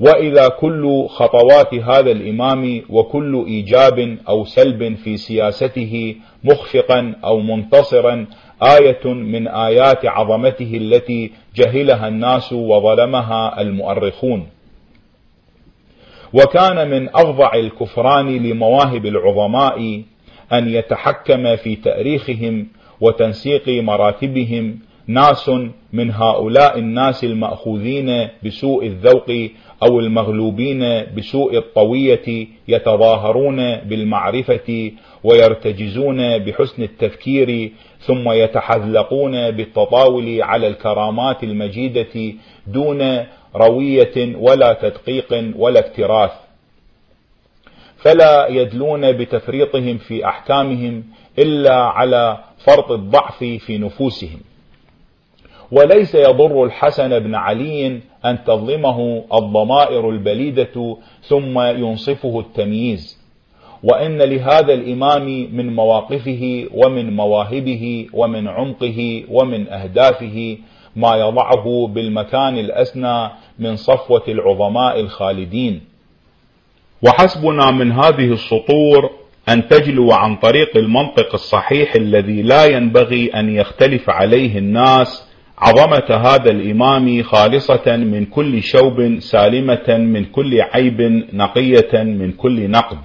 وإذا 0.00 0.48
كل 0.48 1.06
خطوات 1.08 1.74
هذا 1.74 2.10
الإمام 2.10 2.82
وكل 2.90 3.44
إيجاب 3.46 4.18
أو 4.28 4.44
سلب 4.44 4.94
في 4.96 5.16
سياسته 5.16 6.16
مخفقا 6.44 7.14
أو 7.24 7.40
منتصرا 7.40 8.26
آية 8.62 9.04
من 9.04 9.48
آيات 9.48 10.06
عظمته 10.06 10.76
التي 10.76 11.30
جهلها 11.56 12.08
الناس 12.08 12.52
وظلمها 12.52 13.60
المؤرخون. 13.60 14.46
وكان 16.32 16.90
من 16.90 17.08
أفظع 17.08 17.54
الكفران 17.54 18.36
لمواهب 18.36 19.06
العظماء 19.06 20.02
أن 20.52 20.68
يتحكم 20.68 21.56
في 21.56 21.76
تأريخهم 21.76 22.66
وتنسيق 23.00 23.68
مراتبهم 23.68 24.78
ناس 25.06 25.50
من 25.92 26.10
هؤلاء 26.10 26.78
الناس 26.78 27.24
المأخوذين 27.24 28.28
بسوء 28.44 28.86
الذوق 28.86 29.30
أو 29.82 30.00
المغلوبين 30.00 31.04
بسوء 31.16 31.56
الطوية 31.58 32.46
يتظاهرون 32.68 33.76
بالمعرفة 33.76 34.92
ويرتجزون 35.24 36.38
بحسن 36.38 36.82
التفكير 36.82 37.72
ثم 38.06 38.32
يتحذلقون 38.32 39.50
بالتطاول 39.50 40.42
على 40.42 40.66
الكرامات 40.66 41.44
المجيدة 41.44 42.34
دون 42.66 43.26
روية 43.56 44.36
ولا 44.36 44.72
تدقيق 44.72 45.52
ولا 45.56 45.80
اكتراث. 45.80 46.32
فلا 47.96 48.46
يدلون 48.48 49.12
بتفريطهم 49.12 49.98
في 49.98 50.26
أحكامهم 50.26 51.04
إلا 51.38 51.74
على 51.74 52.38
فرط 52.58 52.90
الضعف 52.90 53.38
في 53.38 53.78
نفوسهم. 53.78 54.40
وليس 55.72 56.14
يضر 56.14 56.64
الحسن 56.64 57.18
بن 57.18 57.34
علي 57.34 58.00
أن 58.24 58.44
تظلمه 58.44 59.24
الضمائر 59.34 60.10
البليدة 60.10 60.96
ثم 61.22 61.60
ينصفه 61.60 62.40
التمييز. 62.40 63.21
وإن 63.82 64.18
لهذا 64.18 64.74
الإمام 64.74 65.48
من 65.52 65.74
مواقفه 65.74 66.66
ومن 66.74 67.16
مواهبه 67.16 68.06
ومن 68.12 68.48
عمقه 68.48 69.24
ومن 69.28 69.68
أهدافه 69.68 70.58
ما 70.96 71.16
يضعه 71.16 71.86
بالمكان 71.86 72.58
الأسنى 72.58 73.30
من 73.58 73.76
صفوة 73.76 74.22
العظماء 74.28 75.00
الخالدين. 75.00 75.80
وحسبنا 77.02 77.70
من 77.70 77.92
هذه 77.92 78.32
السطور 78.32 79.10
أن 79.48 79.68
تجلو 79.68 80.12
عن 80.12 80.36
طريق 80.36 80.76
المنطق 80.76 81.34
الصحيح 81.34 81.94
الذي 81.94 82.42
لا 82.42 82.64
ينبغي 82.64 83.30
أن 83.34 83.56
يختلف 83.56 84.10
عليه 84.10 84.58
الناس 84.58 85.28
عظمة 85.58 86.16
هذا 86.26 86.50
الإمام 86.50 87.22
خالصة 87.22 87.96
من 87.96 88.24
كل 88.26 88.62
شوب 88.62 89.18
سالمة 89.18 89.88
من 89.88 90.24
كل 90.24 90.60
عيب 90.60 91.00
نقية 91.32 92.02
من 92.02 92.32
كل 92.32 92.70
نقد. 92.70 92.98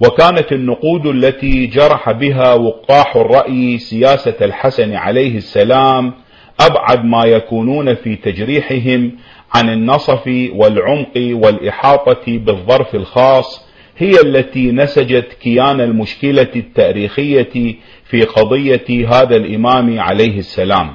وكانت 0.00 0.52
النقود 0.52 1.06
التي 1.06 1.66
جرح 1.66 2.10
بها 2.10 2.54
وقاح 2.54 3.16
الرأي 3.16 3.78
سياسة 3.78 4.34
الحسن 4.42 4.94
عليه 4.94 5.36
السلام 5.36 6.12
أبعد 6.60 7.04
ما 7.04 7.24
يكونون 7.24 7.94
في 7.94 8.16
تجريحهم 8.16 9.12
عن 9.54 9.68
النصف 9.68 10.50
والعمق 10.54 11.12
والإحاطة 11.16 12.38
بالظرف 12.38 12.94
الخاص 12.94 13.70
هي 13.98 14.12
التي 14.24 14.72
نسجت 14.72 15.32
كيان 15.42 15.80
المشكلة 15.80 16.50
التاريخية 16.56 17.74
في 18.04 18.22
قضية 18.22 19.08
هذا 19.08 19.36
الإمام 19.36 20.00
عليه 20.00 20.38
السلام. 20.38 20.90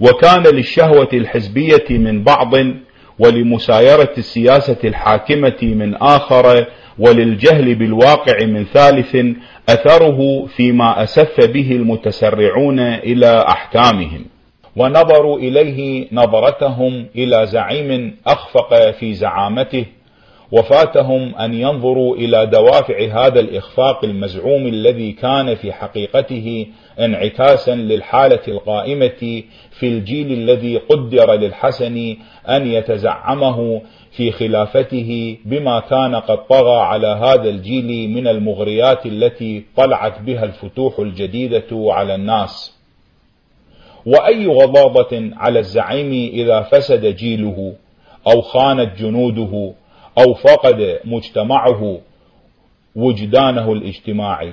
وكان 0.00 0.42
للشهوة 0.42 1.08
الحزبية 1.12 1.84
من 1.90 2.24
بعض 2.24 2.54
ولمسايرة 3.18 4.12
السياسة 4.18 4.76
الحاكمة 4.84 5.58
من 5.62 5.94
آخر 5.94 6.66
وللجهل 6.98 7.74
بالواقع 7.74 8.44
من 8.44 8.64
ثالث 8.64 9.16
أثره 9.68 10.46
فيما 10.46 11.02
أسف 11.02 11.50
به 11.50 11.72
المتسرعون 11.72 12.80
إلى 12.80 13.44
أحكامهم. 13.48 14.24
ونظروا 14.76 15.38
إليه 15.38 16.08
نظرتهم 16.12 17.06
إلى 17.16 17.46
زعيم 17.46 18.16
أخفق 18.26 18.90
في 18.90 19.14
زعامته 19.14 19.84
وفاتهم 20.52 21.34
أن 21.34 21.54
ينظروا 21.54 22.16
إلى 22.16 22.46
دوافع 22.46 23.26
هذا 23.26 23.40
الإخفاق 23.40 24.04
المزعوم 24.04 24.66
الذي 24.66 25.12
كان 25.12 25.54
في 25.54 25.72
حقيقته 25.72 26.66
انعكاسا 27.00 27.74
للحالة 27.74 28.40
القائمة 28.48 29.42
في 29.70 29.88
الجيل 29.88 30.32
الذي 30.32 30.76
قدر 30.76 31.34
للحسن 31.34 32.16
أن 32.48 32.66
يتزعمه 32.66 33.82
في 34.16 34.32
خلافته 34.32 35.36
بما 35.44 35.80
كان 35.80 36.14
قد 36.14 36.46
طغى 36.46 36.76
على 36.76 37.06
هذا 37.06 37.48
الجيل 37.50 38.10
من 38.10 38.28
المغريات 38.28 39.06
التي 39.06 39.64
طلعت 39.76 40.20
بها 40.20 40.44
الفتوح 40.44 40.98
الجديدة 40.98 41.66
على 41.72 42.14
الناس. 42.14 42.76
وأي 44.06 44.46
غضاضة 44.46 45.30
على 45.36 45.58
الزعيم 45.58 46.30
إذا 46.32 46.60
فسد 46.60 47.06
جيله 47.06 47.74
أو 48.26 48.40
خانت 48.40 48.98
جنوده 48.98 49.72
أو 50.18 50.34
فقد 50.34 50.98
مجتمعه 51.04 51.98
وجدانه 52.96 53.72
الاجتماعي. 53.72 54.52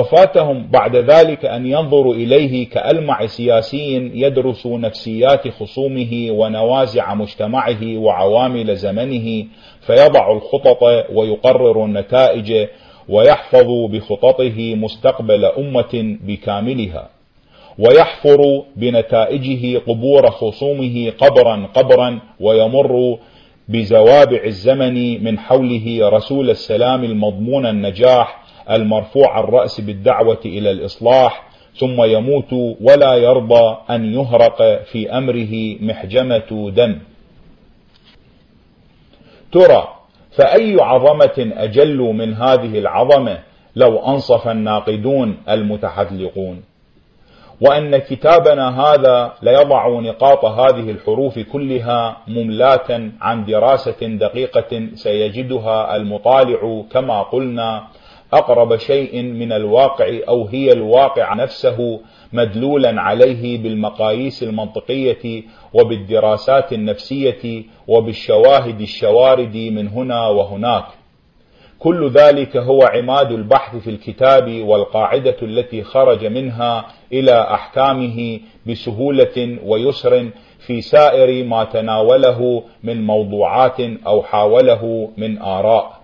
وفاتهم 0.00 0.66
بعد 0.70 0.96
ذلك 0.96 1.44
أن 1.44 1.66
ينظروا 1.66 2.14
إليه 2.14 2.68
كألمع 2.68 3.26
سياسي 3.26 4.10
يدرس 4.14 4.66
نفسيات 4.66 5.48
خصومه 5.48 6.26
ونوازع 6.30 7.14
مجتمعه 7.14 7.96
وعوامل 7.96 8.76
زمنه 8.76 9.44
فيضع 9.80 10.32
الخطط 10.32 10.82
ويقرر 11.12 11.84
النتائج 11.84 12.66
ويحفظ 13.08 13.66
بخططه 13.90 14.74
مستقبل 14.74 15.44
أمة 15.44 16.16
بكاملها 16.26 17.08
ويحفر 17.78 18.62
بنتائجه 18.76 19.78
قبور 19.78 20.30
خصومه 20.30 21.12
قبرا 21.18 21.66
قبرا 21.74 22.20
ويمر 22.40 23.18
بزوابع 23.68 24.40
الزمن 24.44 25.24
من 25.24 25.38
حوله 25.38 26.08
رسول 26.08 26.50
السلام 26.50 27.04
المضمون 27.04 27.66
النجاح 27.66 28.43
المرفوع 28.70 29.40
الرأس 29.40 29.80
بالدعوة 29.80 30.40
إلى 30.44 30.70
الإصلاح 30.70 31.46
ثم 31.76 32.02
يموت 32.04 32.52
ولا 32.80 33.14
يرضى 33.14 33.76
أن 33.90 34.14
يهرق 34.14 34.82
في 34.82 35.10
أمره 35.10 35.76
محجمة 35.80 36.70
دم. 36.70 36.98
ترى 39.52 39.88
فأي 40.30 40.76
عظمة 40.80 41.52
أجل 41.56 41.98
من 41.98 42.34
هذه 42.34 42.78
العظمة 42.78 43.38
لو 43.76 43.98
أنصف 43.98 44.48
الناقدون 44.48 45.36
المتحذلقون 45.48 46.62
وأن 47.60 47.98
كتابنا 47.98 48.80
هذا 48.80 49.32
ليضع 49.42 49.88
نقاط 49.88 50.44
هذه 50.44 50.90
الحروف 50.90 51.38
كلها 51.38 52.16
مملاة 52.28 53.10
عن 53.20 53.44
دراسة 53.44 54.06
دقيقة 54.06 54.88
سيجدها 54.94 55.96
المطالع 55.96 56.84
كما 56.92 57.22
قلنا 57.22 57.86
أقرب 58.38 58.76
شيء 58.76 59.22
من 59.22 59.52
الواقع 59.52 60.18
أو 60.28 60.46
هي 60.46 60.72
الواقع 60.72 61.34
نفسه 61.34 62.00
مدلولا 62.32 63.00
عليه 63.00 63.62
بالمقاييس 63.62 64.42
المنطقية 64.42 65.42
وبالدراسات 65.74 66.72
النفسية 66.72 67.62
وبالشواهد 67.88 68.80
الشوارد 68.80 69.56
من 69.56 69.88
هنا 69.88 70.26
وهناك. 70.28 70.84
كل 71.78 72.10
ذلك 72.10 72.56
هو 72.56 72.82
عماد 72.82 73.32
البحث 73.32 73.76
في 73.76 73.90
الكتاب 73.90 74.62
والقاعدة 74.62 75.36
التي 75.42 75.82
خرج 75.82 76.26
منها 76.26 76.86
إلى 77.12 77.40
أحكامه 77.40 78.40
بسهولة 78.66 79.58
ويسر 79.64 80.30
في 80.66 80.80
سائر 80.80 81.44
ما 81.44 81.64
تناوله 81.64 82.62
من 82.82 83.06
موضوعات 83.06 83.80
أو 84.06 84.22
حاوله 84.22 85.10
من 85.16 85.38
آراء. 85.38 86.03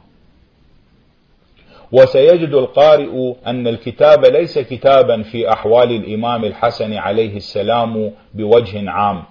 وسيجد 1.92 2.54
القارئ 2.54 3.32
أن 3.46 3.68
الكتاب 3.68 4.24
ليس 4.24 4.58
كتابا 4.58 5.22
في 5.22 5.52
أحوال 5.52 5.90
الإمام 5.90 6.44
الحسن 6.44 6.92
عليه 6.92 7.36
السلام 7.36 8.12
بوجه 8.34 8.90
عام 8.90 9.22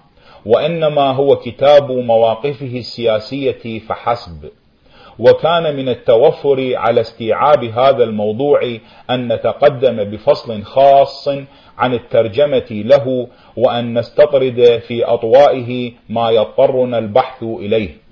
وإنما 0.46 1.10
هو 1.10 1.36
كتاب 1.36 1.92
مواقفه 1.92 2.76
السياسية 2.76 3.78
فحسب. 3.78 4.50
وكان 5.18 5.76
من 5.76 5.88
التوفر 5.88 6.72
على 6.74 7.00
استيعاب 7.00 7.64
هذا 7.64 8.04
الموضوع 8.04 8.78
أن 9.10 9.32
نتقدم 9.32 10.04
بفصل 10.04 10.62
خاص 10.62 11.28
عن 11.78 11.94
الترجمة 11.94 12.66
له 12.70 13.26
وأن 13.56 13.98
نستطرد 13.98 14.82
في 14.86 15.04
أطوائه 15.04 15.92
ما 16.08 16.30
يضطرنا 16.30 16.98
البحث 16.98 17.42
إليه. 17.42 18.09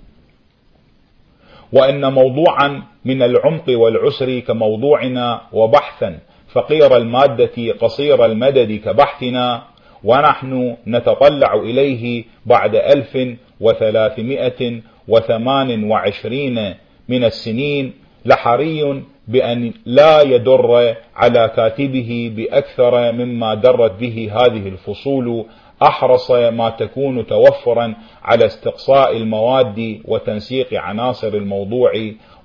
وأن 1.72 2.12
موضوعا 2.12 2.82
من 3.04 3.22
العمق 3.22 3.64
والعسر 3.68 4.38
كموضوعنا 4.38 5.40
وبحثا 5.52 6.18
فقير 6.52 6.96
المادة 6.96 7.72
قصير 7.80 8.24
المدد 8.24 8.72
كبحثنا 8.72 9.62
ونحن 10.04 10.76
نتطلع 10.86 11.54
إليه 11.54 12.24
بعد 12.46 12.76
ألف 12.76 13.18
وثلاثمائة 13.60 14.80
وثمان 15.08 15.84
وعشرين 15.84 16.74
من 17.08 17.24
السنين. 17.24 17.92
لحري 18.24 19.02
بأن 19.28 19.72
لا 19.86 20.22
يدر 20.22 20.94
على 21.16 21.52
كاتبه 21.56 22.32
بأكثر 22.36 23.12
مما 23.12 23.54
درت 23.54 23.92
به 24.00 24.30
هذه 24.32 24.68
الفصول 24.68 25.44
أحرص 25.82 26.30
ما 26.30 26.70
تكون 26.70 27.26
توفرا 27.26 27.94
على 28.22 28.46
استقصاء 28.46 29.16
المواد 29.16 30.00
وتنسيق 30.04 30.74
عناصر 30.74 31.28
الموضوع 31.28 31.92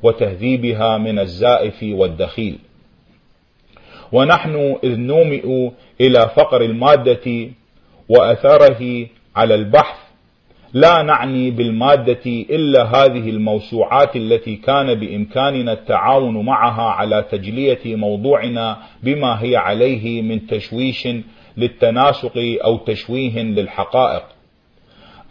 وتهذيبها 0.03 0.97
من 0.97 1.19
الزائف 1.19 1.83
والدخيل. 1.83 2.59
ونحن 4.11 4.75
إذ 4.83 4.99
نومئ 4.99 5.71
إلى 6.01 6.29
فقر 6.35 6.61
المادة 6.61 7.49
وأثره 8.09 9.07
على 9.35 9.55
البحث 9.55 10.03
لا 10.73 11.01
نعني 11.01 11.51
بالمادة 11.51 12.25
إلا 12.25 12.83
هذه 12.83 13.29
الموسوعات 13.29 14.15
التي 14.15 14.55
كان 14.55 14.93
بإمكاننا 14.95 15.73
التعاون 15.73 16.45
معها 16.45 16.89
على 16.89 17.25
تجلية 17.31 17.95
موضوعنا 17.95 18.77
بما 19.03 19.43
هي 19.43 19.55
عليه 19.55 20.21
من 20.21 20.47
تشويش 20.47 21.07
للتناسق 21.57 22.57
أو 22.63 22.77
تشويه 22.77 23.41
للحقائق. 23.41 24.23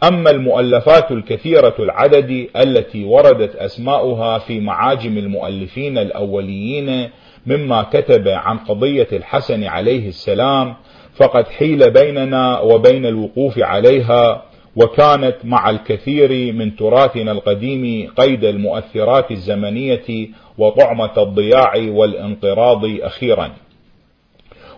أما 0.03 0.29
المؤلفات 0.29 1.11
الكثيرة 1.11 1.75
العدد 1.79 2.47
التي 2.57 3.03
وردت 3.03 3.55
أسماؤها 3.55 4.37
في 4.37 4.59
معاجم 4.59 5.17
المؤلفين 5.17 5.97
الأوليين 5.97 7.09
مما 7.45 7.83
كتب 7.83 8.27
عن 8.27 8.57
قضية 8.57 9.07
الحسن 9.13 9.63
عليه 9.63 10.07
السلام 10.07 10.75
فقد 11.15 11.47
حيل 11.47 11.91
بيننا 11.91 12.59
وبين 12.59 13.05
الوقوف 13.05 13.59
عليها 13.59 14.43
وكانت 14.75 15.35
مع 15.43 15.69
الكثير 15.69 16.53
من 16.53 16.75
تراثنا 16.75 17.31
القديم 17.31 18.11
قيد 18.17 18.43
المؤثرات 18.43 19.31
الزمنية 19.31 20.27
وطعمة 20.57 21.13
الضياع 21.17 21.73
والانقراض 21.75 22.81
أخيرا. 23.01 23.51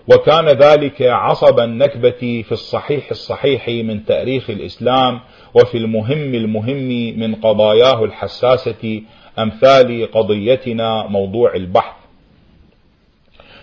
وكان 0.08 0.45
ذلك 0.47 1.01
عصب 1.01 1.60
النكبة 1.60 2.43
في 2.45 2.51
الصحيح 2.51 3.10
الصحيح 3.12 3.70
من 3.70 4.06
تأريخ 4.06 4.49
الإسلام 4.49 5.20
وفي 5.53 5.78
المهم 5.78 6.36
المهم 6.36 7.20
من 7.20 7.36
قضاياه 7.36 8.03
الحساسة 8.03 9.01
أمثال 9.39 10.12
قضيتنا 10.12 11.08
موضوع 11.08 11.56
البحث. 11.56 12.05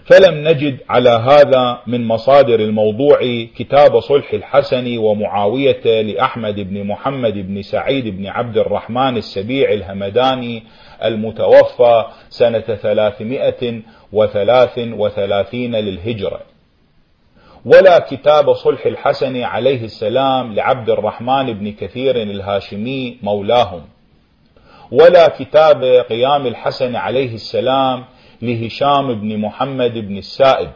فلم 0.05 0.49
نجد 0.49 0.79
على 0.89 1.11
هذا 1.11 1.81
من 1.87 2.07
مصادر 2.07 2.61
الموضوع 2.61 3.19
كتاب 3.57 4.01
صلح 4.01 4.33
الحسن 4.33 4.99
ومعاوية 4.99 6.03
لأحمد 6.03 6.61
بن 6.61 6.85
محمد 6.85 7.35
بن 7.35 7.63
سعيد 7.63 8.09
بن 8.09 8.27
عبد 8.27 8.59
الرحمن 8.59 9.17
السبيع 9.17 9.73
الهمداني 9.73 10.63
المتوفى 11.05 12.05
سنة 12.29 12.61
ثلاثمائة 12.61 13.81
وثلاث 14.13 14.79
وثلاثين 14.79 15.77
للهجرة. 15.77 16.41
ولا 17.65 17.99
كتاب 17.99 18.53
صلح 18.53 18.87
الحسن 18.87 19.43
عليه 19.43 19.85
السلام 19.85 20.55
لعبد 20.55 20.91
الرحمن 20.91 21.53
بن 21.53 21.73
كثير 21.73 22.17
الهاشمي 22.17 23.19
مولاهم. 23.23 23.83
ولا 24.93 25.29
كتاب 25.29 25.85
قيام 25.85 26.47
الحسن 26.47 26.97
عليه 26.97 27.35
السلام 27.35 28.05
لهشام 28.43 29.15
بن 29.15 29.39
محمد 29.39 29.99
بن 29.99 30.19
السائب 30.19 30.71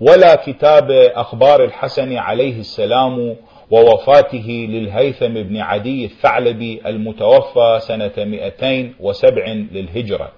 ولا 0.00 0.34
كتاب 0.34 0.90
أخبار 0.90 1.64
الحسن 1.64 2.16
عليه 2.16 2.60
السلام 2.60 3.36
ووفاته 3.70 4.66
للهيثم 4.70 5.28
بن 5.28 5.56
عدي 5.56 6.04
الثعلبي 6.04 6.80
المتوفى 6.86 7.78
سنة 7.80 8.12
207 8.16 9.48
للهجرة. 9.48 10.32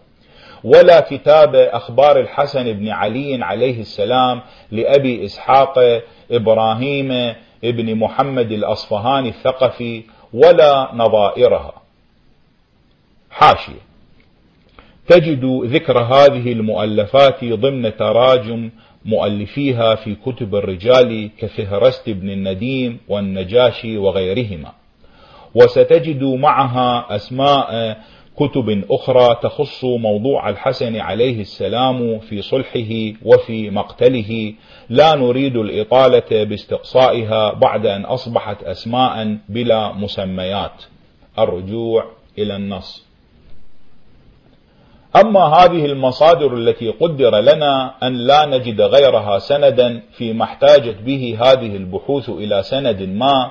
ولا 0.64 1.00
كتاب 1.00 1.54
أخبار 1.54 2.20
الحسن 2.20 2.72
بن 2.72 2.88
علي 2.88 3.44
عليه 3.44 3.80
السلام 3.80 4.40
لأبي 4.72 5.24
إسحاق 5.24 6.02
إبراهيم 6.30 7.34
ابن 7.64 7.94
محمد 7.94 8.52
الأصفهاني 8.52 9.28
الثقفي 9.28 10.02
ولا 10.32 10.90
نظائرها. 10.94 11.72
حاشية. 13.30 13.86
تجد 15.08 15.44
ذكر 15.64 15.98
هذه 15.98 16.52
المؤلفات 16.52 17.44
ضمن 17.44 17.96
تراجم 17.96 18.70
مؤلفيها 19.06 19.94
في 19.94 20.14
كتب 20.14 20.54
الرجال 20.54 21.30
كفهرست 21.38 22.10
بن 22.10 22.30
النديم 22.30 22.98
والنجاشي 23.08 23.98
وغيرهما. 23.98 24.72
وستجد 25.54 26.24
معها 26.24 27.16
أسماء 27.16 27.98
كتب 28.36 28.84
أخرى 28.90 29.28
تخص 29.42 29.84
موضوع 29.84 30.48
الحسن 30.48 30.96
عليه 30.96 31.40
السلام 31.40 32.18
في 32.18 32.42
صلحه 32.42 33.18
وفي 33.22 33.70
مقتله. 33.70 34.52
لا 34.88 35.14
نريد 35.14 35.56
الإطالة 35.56 36.44
باستقصائها 36.44 37.52
بعد 37.52 37.86
أن 37.86 38.04
أصبحت 38.04 38.62
أسماء 38.62 39.38
بلا 39.48 39.92
مسميات. 39.92 40.82
الرجوع 41.38 42.04
إلى 42.38 42.56
النص. 42.56 43.05
أما 45.20 45.40
هذه 45.40 45.86
المصادر 45.86 46.54
التي 46.54 46.90
قدر 46.90 47.40
لنا 47.40 47.94
أن 48.02 48.12
لا 48.12 48.46
نجد 48.46 48.80
غيرها 48.80 49.38
سندا 49.38 50.02
فيما 50.12 50.44
احتاجت 50.44 50.96
به 51.02 51.38
هذه 51.40 51.76
البحوث 51.76 52.28
إلى 52.28 52.62
سند 52.62 53.02
ما 53.02 53.50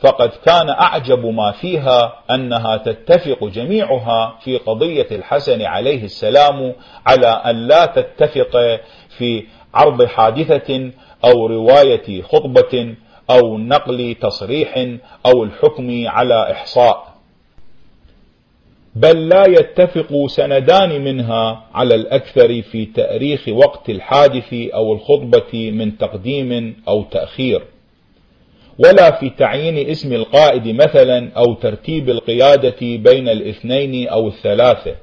فقد 0.00 0.30
كان 0.46 0.68
أعجب 0.70 1.26
ما 1.26 1.52
فيها 1.52 2.12
أنها 2.30 2.76
تتفق 2.76 3.44
جميعها 3.44 4.38
في 4.40 4.58
قضية 4.58 5.06
الحسن 5.12 5.62
عليه 5.62 6.04
السلام 6.04 6.74
على 7.06 7.26
أن 7.26 7.56
لا 7.66 7.86
تتفق 7.86 8.80
في 9.18 9.44
عرض 9.74 10.04
حادثة 10.04 10.90
أو 11.24 11.46
رواية 11.46 12.22
خطبة 12.22 12.94
أو 13.30 13.58
نقل 13.58 14.16
تصريح 14.20 14.86
أو 15.26 15.44
الحكم 15.44 16.04
على 16.06 16.52
إحصاء. 16.52 17.05
بل 18.96 19.28
لا 19.28 19.44
يتفق 19.48 20.26
سندان 20.26 21.04
منها 21.04 21.64
على 21.74 21.94
الأكثر 21.94 22.62
في 22.62 22.84
تأريخ 22.84 23.48
وقت 23.48 23.90
الحادث 23.90 24.52
أو 24.52 24.92
الخطبة 24.92 25.70
من 25.70 25.98
تقديم 25.98 26.76
أو 26.88 27.02
تأخير. 27.02 27.62
ولا 28.78 29.10
في 29.20 29.30
تعيين 29.30 29.90
اسم 29.90 30.12
القائد 30.12 30.68
مثلا 30.68 31.32
أو 31.36 31.54
ترتيب 31.54 32.10
القيادة 32.10 32.76
بين 32.80 33.28
الاثنين 33.28 34.08
أو 34.08 34.28
الثلاثة. 34.28 34.94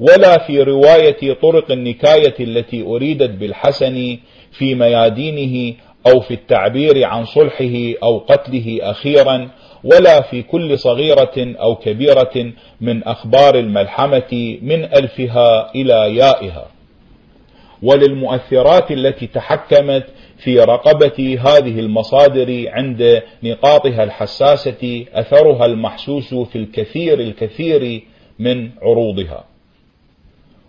ولا 0.00 0.38
في 0.46 0.62
رواية 0.62 1.32
طرق 1.42 1.70
النكاية 1.72 2.34
التي 2.40 2.82
أريدت 2.82 3.30
بالحسن 3.30 4.18
في 4.52 4.74
ميادينه 4.74 5.74
أو 6.06 6.20
في 6.20 6.34
التعبير 6.34 7.04
عن 7.04 7.24
صلحه 7.24 7.92
أو 8.02 8.18
قتله 8.18 8.78
أخيرا 8.82 9.48
ولا 9.92 10.20
في 10.20 10.42
كل 10.42 10.78
صغيرة 10.78 11.34
أو 11.36 11.76
كبيرة 11.76 12.52
من 12.80 13.04
أخبار 13.04 13.54
الملحمة 13.54 14.58
من 14.62 14.84
ألفها 14.84 15.74
إلى 15.74 16.16
يائها. 16.16 16.66
وللمؤثرات 17.82 18.90
التي 18.90 19.26
تحكمت 19.26 20.04
في 20.38 20.60
رقبة 20.60 21.38
هذه 21.40 21.80
المصادر 21.80 22.64
عند 22.68 23.22
نقاطها 23.42 24.04
الحساسة 24.04 25.04
أثرها 25.12 25.66
المحسوس 25.66 26.34
في 26.34 26.56
الكثير 26.56 27.20
الكثير 27.20 28.02
من 28.38 28.70
عروضها. 28.82 29.44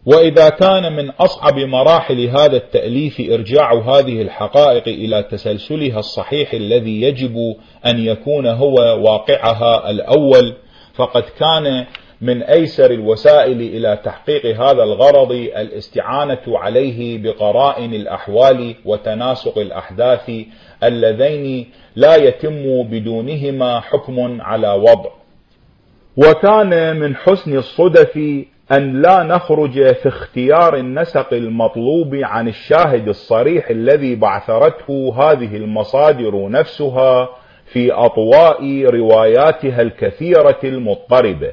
وإذا 0.07 0.49
كان 0.49 0.95
من 0.95 1.09
أصعب 1.09 1.59
مراحل 1.59 2.19
هذا 2.19 2.57
التأليف 2.57 3.19
إرجاع 3.19 3.73
هذه 3.73 4.21
الحقائق 4.21 4.87
إلى 4.87 5.23
تسلسلها 5.23 5.99
الصحيح 5.99 6.53
الذي 6.53 7.01
يجب 7.01 7.55
أن 7.85 7.99
يكون 7.99 8.47
هو 8.47 8.73
واقعها 8.75 9.89
الأول 9.89 10.53
فقد 10.93 11.23
كان 11.39 11.85
من 12.21 12.43
أيسر 12.43 12.91
الوسائل 12.91 13.61
إلى 13.61 13.99
تحقيق 14.03 14.45
هذا 14.45 14.83
الغرض 14.83 15.31
الاستعانة 15.31 16.41
عليه 16.47 17.23
بقرائن 17.23 17.93
الأحوال 17.93 18.75
وتناسق 18.85 19.57
الأحداث 19.57 20.31
اللذين 20.83 21.69
لا 21.95 22.15
يتم 22.15 22.83
بدونهما 22.83 23.79
حكم 23.79 24.41
على 24.41 24.71
وضع. 24.71 25.09
وكان 26.17 26.95
من 26.99 27.15
حسن 27.15 27.57
الصدف 27.57 28.19
أن 28.71 29.01
لا 29.01 29.23
نخرج 29.23 29.93
في 29.93 30.07
اختيار 30.07 30.75
النسق 30.75 31.33
المطلوب 31.33 32.15
عن 32.15 32.47
الشاهد 32.47 33.07
الصريح 33.07 33.69
الذي 33.69 34.15
بعثرته 34.15 35.13
هذه 35.17 35.57
المصادر 35.57 36.49
نفسها 36.49 37.29
في 37.65 37.91
أطواء 37.91 38.85
رواياتها 38.85 39.81
الكثيرة 39.81 40.59
المضطربة. 40.63 41.51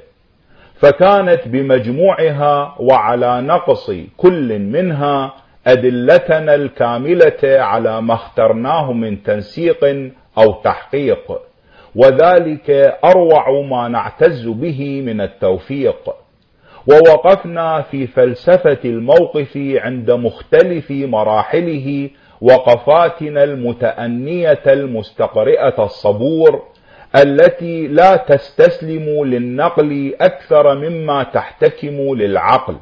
فكانت 0.74 1.48
بمجموعها 1.48 2.76
وعلى 2.78 3.40
نقص 3.40 3.90
كل 4.16 4.58
منها 4.58 5.34
أدلتنا 5.66 6.54
الكاملة 6.54 7.40
على 7.44 8.02
ما 8.02 8.14
اخترناه 8.14 8.92
من 8.92 9.22
تنسيق 9.22 10.10
أو 10.38 10.52
تحقيق. 10.64 11.40
وذلك 11.96 12.70
أروع 13.04 13.60
ما 13.70 13.88
نعتز 13.88 14.48
به 14.48 15.02
من 15.06 15.20
التوفيق. 15.20 16.24
ووقفنا 16.87 17.82
في 17.82 18.07
فلسفة 18.07 18.78
الموقف 18.85 19.57
عند 19.57 20.11
مختلف 20.11 20.91
مراحله 20.91 22.11
وقفاتنا 22.41 23.45
المتأنية 23.45 24.62
المستقرئة 24.66 25.85
الصبور 25.85 26.62
التي 27.16 27.87
لا 27.87 28.16
تستسلم 28.16 29.24
للنقل 29.24 30.14
أكثر 30.20 30.74
مما 30.78 31.22
تحتكم 31.22 32.14
للعقل. 32.14 32.76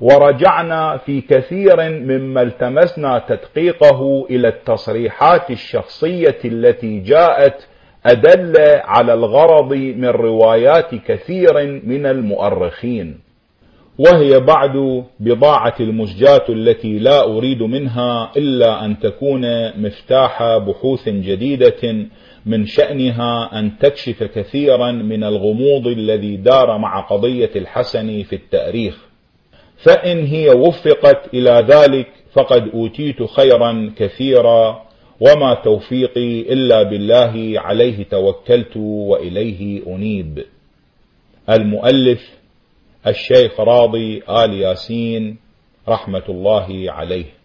ورجعنا 0.00 0.96
في 0.96 1.20
كثير 1.20 1.76
مما 1.88 2.42
التمسنا 2.42 3.18
تدقيقه 3.28 4.26
إلى 4.30 4.48
التصريحات 4.48 5.50
الشخصية 5.50 6.38
التي 6.44 6.98
جاءت 6.98 7.68
أدل 8.06 8.54
على 8.84 9.14
الغرض 9.14 9.72
من 9.72 10.08
روايات 10.08 10.94
كثير 10.94 11.80
من 11.84 12.06
المؤرخين. 12.06 13.18
وهي 14.02 14.40
بعد 14.40 15.04
بضاعة 15.20 15.74
المزجاة 15.80 16.44
التي 16.48 16.98
لا 16.98 17.24
أريد 17.24 17.62
منها 17.62 18.32
إلا 18.36 18.84
أن 18.84 18.98
تكون 18.98 19.42
مفتاح 19.80 20.56
بحوث 20.56 21.08
جديدة 21.08 22.06
من 22.46 22.66
شأنها 22.66 23.58
أن 23.58 23.78
تكشف 23.78 24.22
كثيرا 24.22 24.92
من 24.92 25.24
الغموض 25.24 25.86
الذي 25.86 26.36
دار 26.36 26.78
مع 26.78 27.00
قضية 27.00 27.50
الحسن 27.56 28.22
في 28.22 28.32
التأريخ. 28.36 28.96
فإن 29.76 30.24
هي 30.26 30.50
وفقت 30.50 31.34
إلى 31.34 31.66
ذلك 31.68 32.08
فقد 32.32 32.68
أوتيت 32.74 33.22
خيرا 33.22 33.92
كثيرا 33.96 34.82
وما 35.20 35.54
توفيقي 35.54 36.40
إلا 36.40 36.82
بالله 36.82 37.60
عليه 37.60 38.04
توكلت 38.10 38.76
وإليه 38.76 39.82
أنيب. 39.86 40.44
المؤلف 41.50 42.41
الشيخ 43.06 43.60
راضي 43.60 44.22
آل 44.28 44.54
ياسين 44.54 45.38
رحمة 45.88 46.22
الله 46.28 46.92
عليه. 46.92 47.41